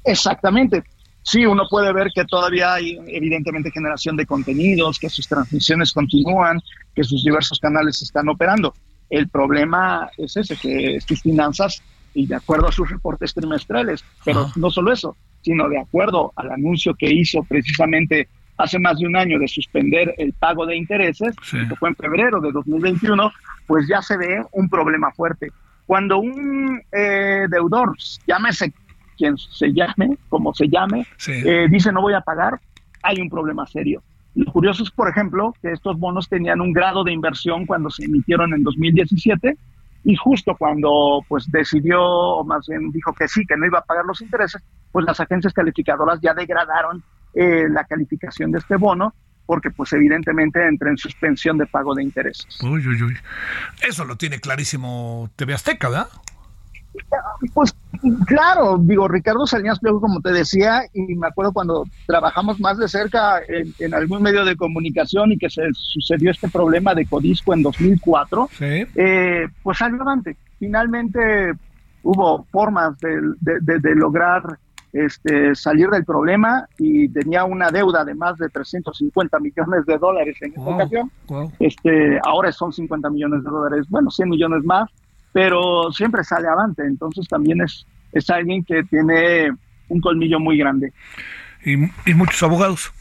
[0.05, 0.85] Exactamente.
[1.24, 6.61] Sí, uno puede ver que todavía hay evidentemente generación de contenidos, que sus transmisiones continúan,
[6.95, 8.74] que sus diversos canales están operando.
[9.11, 11.83] El problema es ese, que sus finanzas,
[12.14, 16.50] y de acuerdo a sus reportes trimestrales, pero no solo eso, sino de acuerdo al
[16.50, 21.34] anuncio que hizo precisamente hace más de un año de suspender el pago de intereses,
[21.50, 23.32] que fue en febrero de 2021,
[23.66, 25.50] pues ya se ve un problema fuerte.
[25.86, 27.96] Cuando un eh, deudor,
[28.26, 28.72] llámese
[29.16, 32.60] quien se llame, como se llame, eh, dice no voy a pagar,
[33.02, 34.02] hay un problema serio.
[34.34, 38.04] Lo curioso es, por ejemplo, que estos bonos tenían un grado de inversión cuando se
[38.04, 39.56] emitieron en 2017
[40.05, 43.84] y justo cuando pues decidió, o más bien dijo que sí, que no iba a
[43.84, 47.03] pagar los intereses, pues las agencias calificadoras ya degradaron
[47.34, 49.14] eh, la calificación de este bono
[49.46, 52.59] porque pues evidentemente entra en suspensión de pago de intereses.
[52.62, 53.18] Uy, uy, uy.
[53.86, 56.09] Eso lo tiene clarísimo TV Azteca, ¿verdad?
[57.55, 57.74] Pues
[58.26, 62.88] claro, digo, Ricardo Salinas Pliego, como te decía, y me acuerdo cuando trabajamos más de
[62.88, 67.55] cerca en, en algún medio de comunicación y que se sucedió este problema de Codisco
[67.55, 68.86] en 2004, Sí.
[68.97, 70.36] eh, pues salió adelante.
[70.59, 71.53] Finalmente
[72.03, 74.43] hubo formas de, de- de- de lograr
[74.93, 80.36] este, salir del problema y tenía una deuda de más de 350 millones de dólares
[80.43, 81.11] en esta Wow, ocasión.
[81.28, 81.53] wow.
[81.61, 84.90] Este, ahora son 50 millones de dólares, bueno, 100 millones más,
[85.33, 86.83] pero siempre sale avante.
[86.83, 89.51] Entonces también es, es alguien que tiene
[89.89, 90.93] un colmillo muy grande.
[91.64, 91.74] Y,
[92.11, 92.93] y muchos abogados.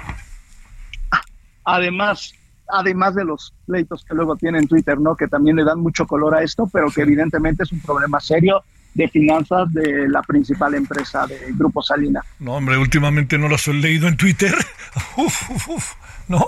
[1.63, 2.33] Además,
[2.67, 5.15] además de los pleitos que luego tiene en Twitter, ¿no?
[5.15, 8.63] Que también le dan mucho color a esto, pero que evidentemente es un problema serio
[8.93, 12.21] de finanzas de la principal empresa del Grupo Salina.
[12.39, 14.53] No, hombre, últimamente no las he leído en Twitter.
[15.17, 15.93] Uf, uf, uf.
[16.27, 16.45] No.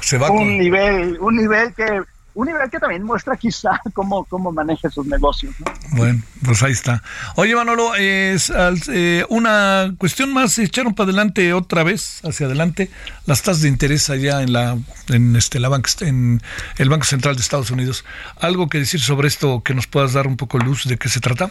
[0.00, 0.58] Se va Un con...
[0.58, 2.02] nivel, un nivel que,
[2.34, 5.66] un nivel que también muestra quizá cómo, cómo maneja sus negocios, ¿no?
[5.96, 7.02] Bueno, pues ahí está.
[7.36, 8.52] Oye, Manolo, es
[8.88, 12.90] eh, una cuestión más, echaron para adelante otra vez, hacia adelante,
[13.26, 14.78] las tasas de interés allá en la,
[15.08, 16.40] en este, la banca, en
[16.78, 18.04] el Banco Central de Estados Unidos.
[18.40, 21.20] ¿Algo que decir sobre esto que nos puedas dar un poco luz de qué se
[21.20, 21.50] trata?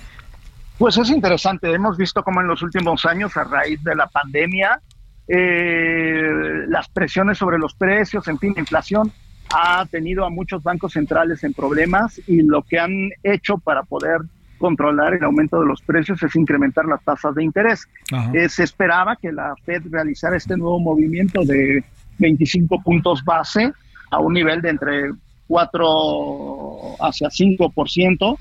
[0.78, 1.72] Pues es interesante.
[1.74, 4.80] Hemos visto cómo en los últimos años, a raíz de la pandemia,
[5.28, 9.12] eh, las presiones sobre los precios, en fin, la inflación
[9.54, 14.22] ha tenido a muchos bancos centrales en problemas y lo que han hecho para poder
[14.58, 17.88] controlar el aumento de los precios es incrementar las tasas de interés.
[18.34, 21.84] Eh, se esperaba que la Fed realizara este nuevo movimiento de
[22.20, 23.72] 25 puntos base
[24.12, 25.12] a un nivel de entre
[25.48, 28.38] 4 hacia 5%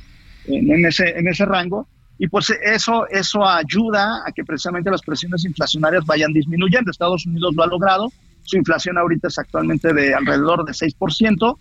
[0.46, 1.86] en, en ese, en ese rango.
[2.18, 6.90] Y pues eso, eso ayuda a que precisamente las presiones inflacionarias vayan disminuyendo.
[6.90, 8.12] Estados Unidos lo ha logrado.
[8.49, 11.59] Su inflación ahorita es actualmente de alrededor de 6%.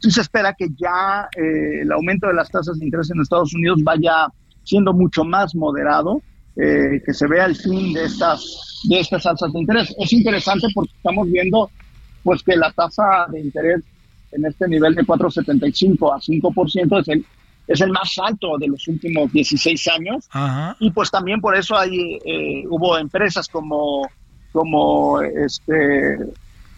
[0.00, 3.54] Sí se espera que ya eh, el aumento de las tasas de interés en Estados
[3.54, 4.26] Unidos vaya
[4.64, 6.20] siendo mucho más moderado,
[6.56, 9.94] eh, que se vea el fin de estas, de estas alzas de interés.
[9.96, 11.70] Es interesante porque estamos viendo
[12.24, 13.84] pues que la tasa de interés
[14.32, 17.24] en este nivel de 4,75 a 5% es el,
[17.68, 20.28] es el más alto de los últimos 16 años.
[20.32, 20.76] Ajá.
[20.80, 24.08] Y pues también por eso hay, eh, hubo empresas como,
[24.54, 26.16] como este,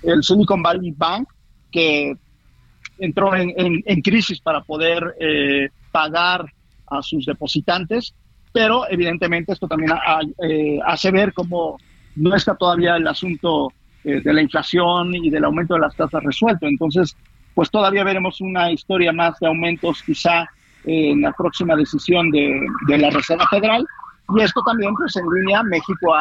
[0.02, 1.28] el Silicon Valley Bank
[1.70, 2.14] que
[2.98, 3.52] entró en,
[3.84, 6.46] en- crisis para poder eh, pagar
[6.86, 8.14] a sus depositantes,
[8.50, 9.92] pero evidentemente esto también
[10.42, 11.76] eh, hace ver cómo
[12.14, 13.70] no está todavía el asunto
[14.04, 16.66] eh, de la inflación y del aumento de las tasas resuelto.
[16.66, 17.14] Entonces,
[17.54, 20.46] pues todavía veremos una historia más de aumentos quizá
[20.84, 22.58] en la próxima decisión de,
[22.88, 23.84] de la Reserva Federal.
[24.34, 26.14] Y esto también, pues en línea, México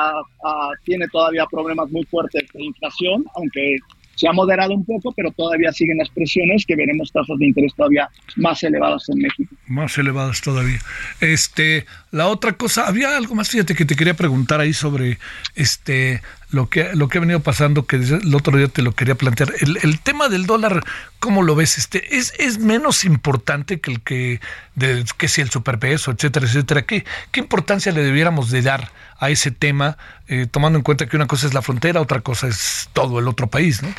[0.83, 3.77] tiene todavía problemas muy fuertes de inflación, aunque
[4.15, 7.73] se ha moderado un poco, pero todavía siguen las presiones que veremos tasas de interés
[7.75, 9.53] todavía más elevadas en México.
[9.67, 10.79] Más elevadas todavía.
[11.19, 15.19] Este, la otra cosa, había algo más, fíjate que te quería preguntar ahí sobre
[15.55, 16.21] este
[16.55, 19.51] lo que lo que ha venido pasando, que el otro día te lo quería plantear.
[19.59, 20.83] El, el tema del dólar,
[21.19, 21.77] ¿cómo lo ves?
[21.77, 24.39] Este, es, es menos importante que el que,
[24.75, 26.81] de, que si el superpeso, etcétera, etcétera.
[26.83, 29.97] ¿Qué, qué importancia le debiéramos de dar a ese tema,
[30.27, 33.27] eh, tomando en cuenta que una cosa es la frontera, otra cosa es todo el
[33.27, 33.89] otro país, ¿no?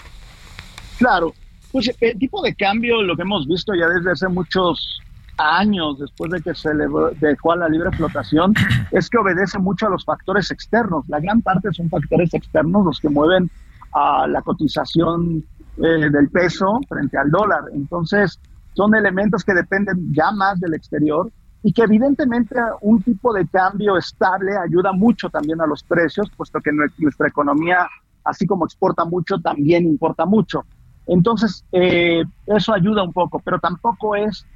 [0.98, 1.34] Claro,
[1.72, 5.00] pues el tipo de cambio, lo que hemos visto ya desde hace muchos
[5.36, 8.52] años, después de que se le dejó a la libre flotación,
[8.92, 11.04] es que obedece mucho a los factores externos.
[11.08, 13.50] La gran parte son factores externos los que mueven
[13.92, 15.44] a la cotización
[15.78, 17.64] eh, del peso frente al dólar.
[17.72, 18.38] Entonces,
[18.74, 21.30] son elementos que dependen ya más del exterior
[21.62, 26.60] y que evidentemente un tipo de cambio estable ayuda mucho también a los precios, puesto
[26.60, 27.88] que nue- nuestra economía,
[28.24, 30.64] así como exporta mucho, también importa mucho.
[31.06, 34.46] Entonces, eh, eso ayuda un poco, pero tampoco es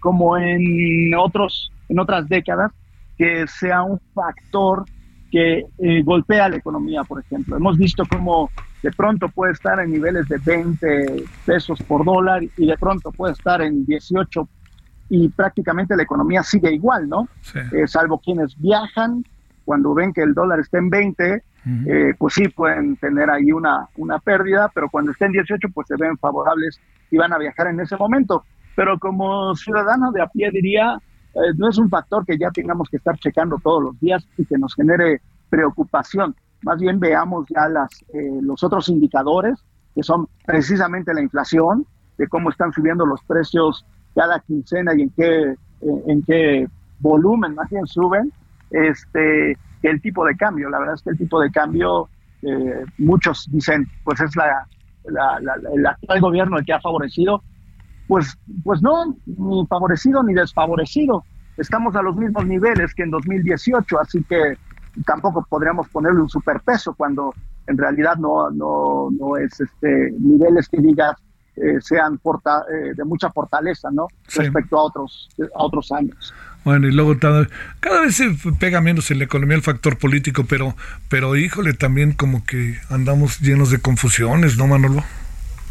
[0.00, 2.72] como en otros en otras décadas
[3.16, 4.84] que sea un factor
[5.30, 7.56] que eh, golpea la economía, por ejemplo.
[7.56, 8.50] Hemos visto cómo
[8.82, 13.32] de pronto puede estar en niveles de 20 pesos por dólar y de pronto puede
[13.32, 14.48] estar en 18
[15.10, 17.28] y prácticamente la economía sigue igual, ¿no?
[17.40, 17.58] Sí.
[17.72, 19.24] Eh, salvo quienes viajan,
[19.64, 21.42] cuando ven que el dólar está en 20,
[21.86, 25.86] eh, pues sí pueden tener ahí una, una pérdida, pero cuando esté en 18, pues
[25.88, 26.80] se ven favorables
[27.10, 28.44] y van a viajar en ese momento.
[28.78, 30.96] Pero como ciudadano de a pie diría,
[31.34, 34.44] eh, no es un factor que ya tengamos que estar checando todos los días y
[34.44, 35.20] que nos genere
[35.50, 36.36] preocupación.
[36.62, 39.58] Más bien veamos ya las, eh, los otros indicadores,
[39.96, 41.86] que son precisamente la inflación,
[42.18, 45.56] de cómo están subiendo los precios cada quincena y en qué, eh,
[46.06, 46.68] en qué
[47.00, 48.32] volumen más bien suben,
[48.70, 50.70] este, el tipo de cambio.
[50.70, 52.08] La verdad es que el tipo de cambio
[52.42, 54.64] eh, muchos dicen, pues es la-
[55.06, 55.40] la-
[55.74, 57.42] el actual gobierno el que ha favorecido,
[58.08, 61.24] pues, pues no, ni favorecido ni desfavorecido.
[61.56, 64.56] Estamos a los mismos niveles que en 2018, así que
[65.06, 67.32] tampoco podríamos ponerle un superpeso cuando
[67.66, 71.14] en realidad no, no, no es este niveles que digas
[71.56, 74.06] eh, sean forta- eh, de mucha fortaleza, ¿no?
[74.28, 74.40] Sí.
[74.40, 76.32] Respecto a otros, a otros años.
[76.64, 77.48] Bueno, y luego cada,
[77.80, 78.30] cada vez se
[78.60, 80.74] pega menos en la economía el factor político, pero,
[81.08, 85.02] pero híjole, también como que andamos llenos de confusiones, ¿no, Manolo?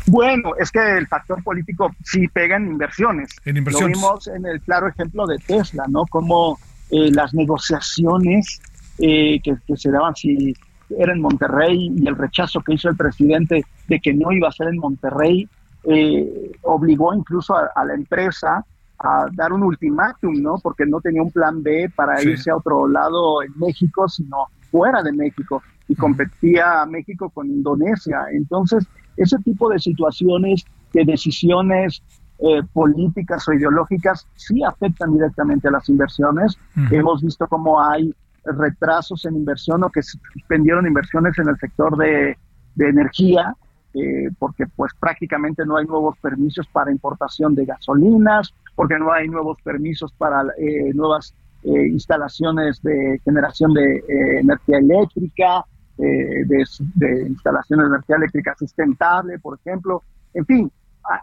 [0.08, 3.30] Bueno, es que el factor político sí pega en inversiones.
[3.46, 3.98] En inversiones.
[3.98, 6.06] Lo vimos en el claro ejemplo de Tesla, ¿no?
[6.06, 6.58] Como
[6.92, 8.62] eh, las negociaciones
[9.00, 10.56] eh, que, que se daban si
[10.98, 14.52] era en Monterrey y el rechazo que hizo el presidente de que no iba a
[14.54, 15.48] ser en Monterrey
[15.84, 18.66] eh, obligó incluso a, a la empresa
[19.00, 20.58] a dar un ultimátum, ¿no?
[20.60, 22.30] Porque no tenía un plan B para Sí.
[22.30, 27.48] irse a otro lado en México, sino fuera de México y competía a México con
[27.48, 28.26] Indonesia.
[28.32, 28.86] Entonces,
[29.16, 32.04] ese tipo de situaciones, de decisiones
[32.40, 36.58] eh, políticas o ideológicas, sí afectan directamente a las inversiones.
[36.92, 38.14] Hemos visto cómo hay
[38.44, 42.38] retrasos en inversión o que suspendieron inversiones en el sector de,
[42.76, 43.56] de energía,
[43.94, 49.28] eh, porque pues prácticamente no hay nuevos permisos para importación de gasolinas, porque no hay
[49.28, 51.34] nuevos permisos para eh, nuevas
[51.64, 55.66] eh, instalaciones de generación de eh, energía eléctrica,
[55.98, 60.04] eh, de, instalaciones de energía eléctrica sustentable, por ejemplo.
[60.34, 60.72] En fin,
[61.04, 61.16] a,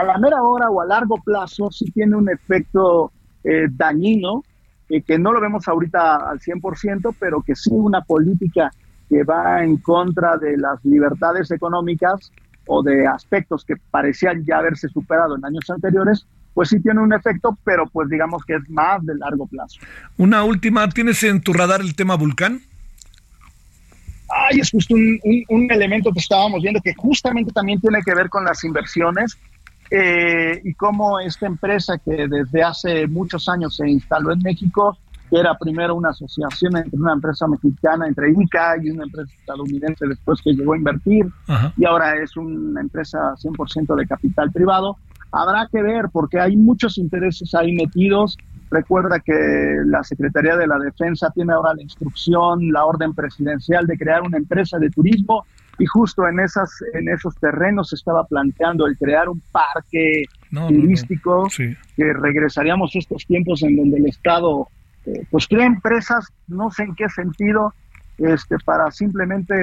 [0.00, 3.12] a- la mera hora o a largo plazo sí tiene un efecto
[3.44, 4.42] eh, dañino,
[4.88, 8.70] eh, que no lo vemos ahorita al 100%, pero que sí una política
[9.08, 12.32] que va en contra de las libertades económicas
[12.66, 17.12] o de aspectos que parecían ya haberse superado en años anteriores, pues sí tiene un
[17.12, 19.78] efecto, pero pues digamos que es más de largo plazo.
[20.16, 22.60] Una última, ¿tienes en tu radar el tema Vulcán?
[24.28, 28.14] Ay, es justo un, un- un elemento que estábamos viendo que justamente también tiene que
[28.14, 29.36] ver con las inversiones
[29.90, 34.98] eh, y cómo esta empresa que desde hace muchos años se instaló en México,
[35.30, 40.06] que era primero una asociación entre una empresa mexicana, entre ICA y una empresa estadounidense
[40.08, 41.72] después que llegó a invertir, Ajá.
[41.76, 44.96] y ahora es una empresa 100% de capital privado.
[45.32, 48.36] Habrá que ver porque hay muchos intereses ahí metidos.
[48.76, 49.32] Recuerda que
[49.86, 54.36] la Secretaría de la Defensa tiene ahora la instrucción, la orden presidencial de crear una
[54.36, 55.46] empresa de turismo
[55.78, 60.62] y justo en esas en esos terrenos se estaba planteando el crear un parque No,
[60.62, 60.80] no, no.
[60.82, 61.74] turístico Sí.
[61.96, 64.68] que regresaríamos a estos tiempos en donde el Estado
[65.06, 67.72] eh, pues crea empresas, no sé en qué sentido,
[68.18, 69.54] este para simplemente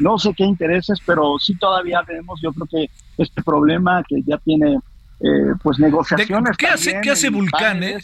[0.00, 2.90] no sé qué intereses, pero sí todavía tenemos yo creo que
[3.22, 4.78] este problema que ya tiene
[5.20, 6.56] eh, pues negociaciones.
[6.58, 7.96] ¿Qué hace, qué hace Vulcán, eh?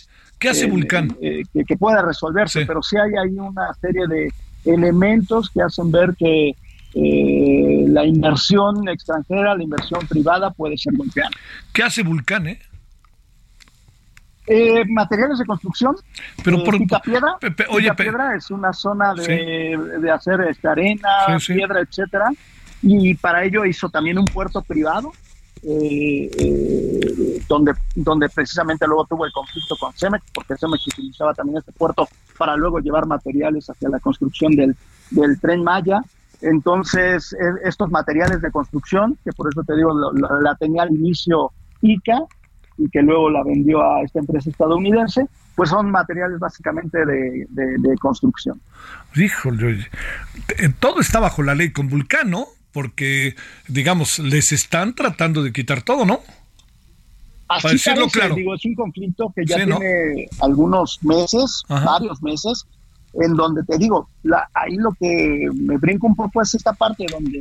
[0.42, 1.16] ¿Qué hace eh, Vulcán?
[1.22, 2.64] eh, que, que pueda resolverse, Sí.
[2.66, 4.28] pero sí hay ahí una serie de
[4.64, 6.50] elementos que hacen ver que
[6.94, 11.30] eh, la inversión extranjera, la inversión privada puede ser golpeada.
[11.72, 12.58] ¿Qué hace Vulcán, eh?
[14.46, 15.94] Eh, materiales de construcción.
[16.44, 17.36] Pero eh, por- Picapiedra.
[17.40, 21.54] pe- pe- oye, pe- Picapiedra es una zona de, de hacer este, arena, Sí, sí.
[21.54, 22.28] piedra, etcétera.
[22.82, 25.12] Y para ello hizo también un puerto privado,
[25.62, 31.58] eh, eh, donde, donde precisamente luego tuvo el conflicto con Cemex, porque Cemex utilizaba también
[31.58, 32.08] este puerto
[32.38, 34.76] para luego llevar materiales hacia la construcción del,
[35.40, 36.00] tren Maya.
[36.40, 41.52] Entonces, e- estos materiales de construcción, que por eso te digo, la tenía al inicio
[41.80, 42.18] ICA
[42.78, 47.96] y que luego la vendió a esta empresa estadounidense, pues son materiales básicamente de, de-
[48.00, 48.60] construcción.
[49.14, 49.86] Híjole.
[50.58, 52.46] Eh, todo está bajo la ley con Vulcán, ¿no?
[52.72, 53.34] Porque,
[53.68, 56.20] digamos, les están tratando de quitar todo, ¿no?
[57.48, 58.34] Así Para decirlo parece, claro.
[58.34, 59.78] digo, es un conflicto que ya Sí, ¿no?
[59.78, 61.84] tiene algunos meses, Ajá.
[61.84, 62.66] varios meses,
[63.14, 67.04] en donde te digo, la, ahí lo que me brinca un poco es esta parte
[67.10, 67.38] donde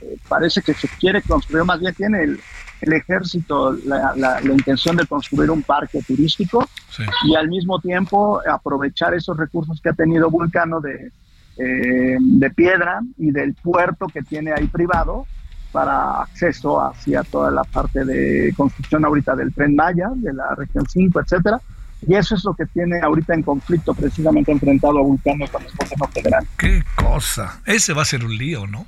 [0.00, 2.40] eh, parece que se quiere construir, más bien tiene el,
[2.80, 7.02] el ejército la, la- la intención de construir un parque turístico Sí.
[7.26, 11.12] y al mismo tiempo aprovechar esos recursos que ha tenido Vulcano de,
[11.58, 15.26] eh, de piedra y del puerto que tiene ahí privado
[15.72, 20.86] para acceso hacia toda la parte de construcción ahorita del tren Maya, de la región
[20.88, 21.60] 5, etcétera.
[22.06, 25.70] Y eso es lo que tiene ahorita en conflicto precisamente enfrentado a Vulcano con el
[25.72, 26.46] gobierno federal.
[26.58, 27.60] Qué cosa.
[27.64, 28.86] Ese va a ser un lío, ¿no?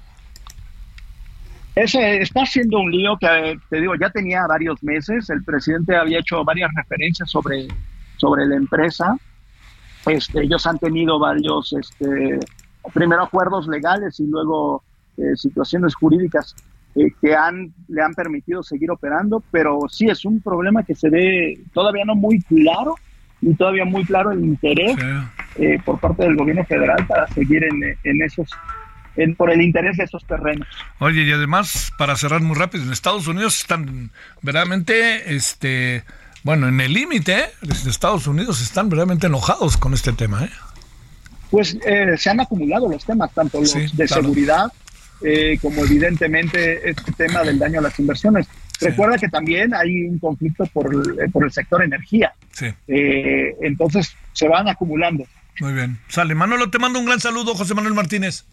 [1.74, 5.30] Ese está siendo un lío que, te digo, ya tenía varios meses.
[5.30, 7.68] El presidente había hecho varias referencias sobre,
[8.16, 9.16] sobre la empresa.
[10.06, 12.40] Este, ellos han tenido varios, este,
[12.92, 14.82] primero acuerdos legales y luego
[15.16, 16.54] eh, situaciones jurídicas
[16.94, 21.10] eh, que han, le han permitido seguir operando, pero sí es un problema que se
[21.10, 22.94] ve todavía no muy claro
[23.40, 25.62] y todavía muy claro el interés Sí.
[25.64, 28.48] eh, por parte del gobierno federal para seguir en, en esos
[29.16, 30.68] en, por el interés de esos terrenos.
[31.00, 34.12] Oye, y además, para cerrar muy rápido, en Estados Unidos están
[34.42, 36.04] verdaderamente, este,
[36.44, 37.44] bueno, en el límite, ¿eh?
[37.88, 40.50] Estados Unidos están verdaderamente enojados con este tema, ¿eh?
[41.50, 44.22] Pues eh, se han acumulado los temas, tanto los Sí, de claro.
[44.22, 44.72] seguridad
[45.22, 48.46] eh, como evidentemente este tema del daño a las inversiones.
[48.80, 52.32] Recuerda que también hay un conflicto por el, eh, por el sector energía.
[52.52, 55.24] Sí, Eh, entonces se van acumulando.
[55.60, 55.98] muy bien.
[56.08, 58.44] Sale, Manolo, te mando un gran saludo, José Manuel Martínez.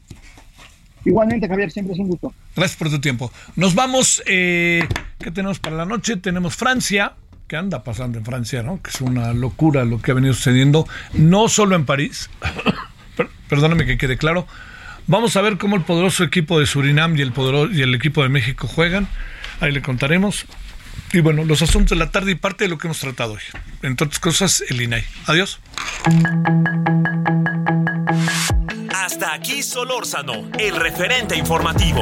[1.03, 2.33] Igualmente, Javier, siempre es un gusto.
[2.55, 3.31] Gracias por tu tiempo.
[3.55, 4.87] Nos vamos, eh,
[5.19, 6.17] ¿qué tenemos para la noche?
[6.17, 7.13] Tenemos Francia,
[7.47, 8.81] que anda pasando en Francia, ¿no?
[8.81, 12.31] Que es una locura lo que ha venido sucediendo, no solo en París,
[13.49, 14.47] perdóname que quede claro.
[15.07, 18.23] Vamos a ver cómo el poderoso equipo de Surinam y el, podero- y el equipo
[18.23, 19.07] de México juegan.
[19.59, 20.45] Ahí le contaremos.
[21.13, 23.41] Y bueno, los asuntos de la tarde y parte de lo que hemos tratado hoy.
[23.83, 25.03] Entre otras cosas, el INAI.
[25.27, 25.59] Adiós.
[28.93, 32.01] Hasta aquí Solórzano, el referente informativo.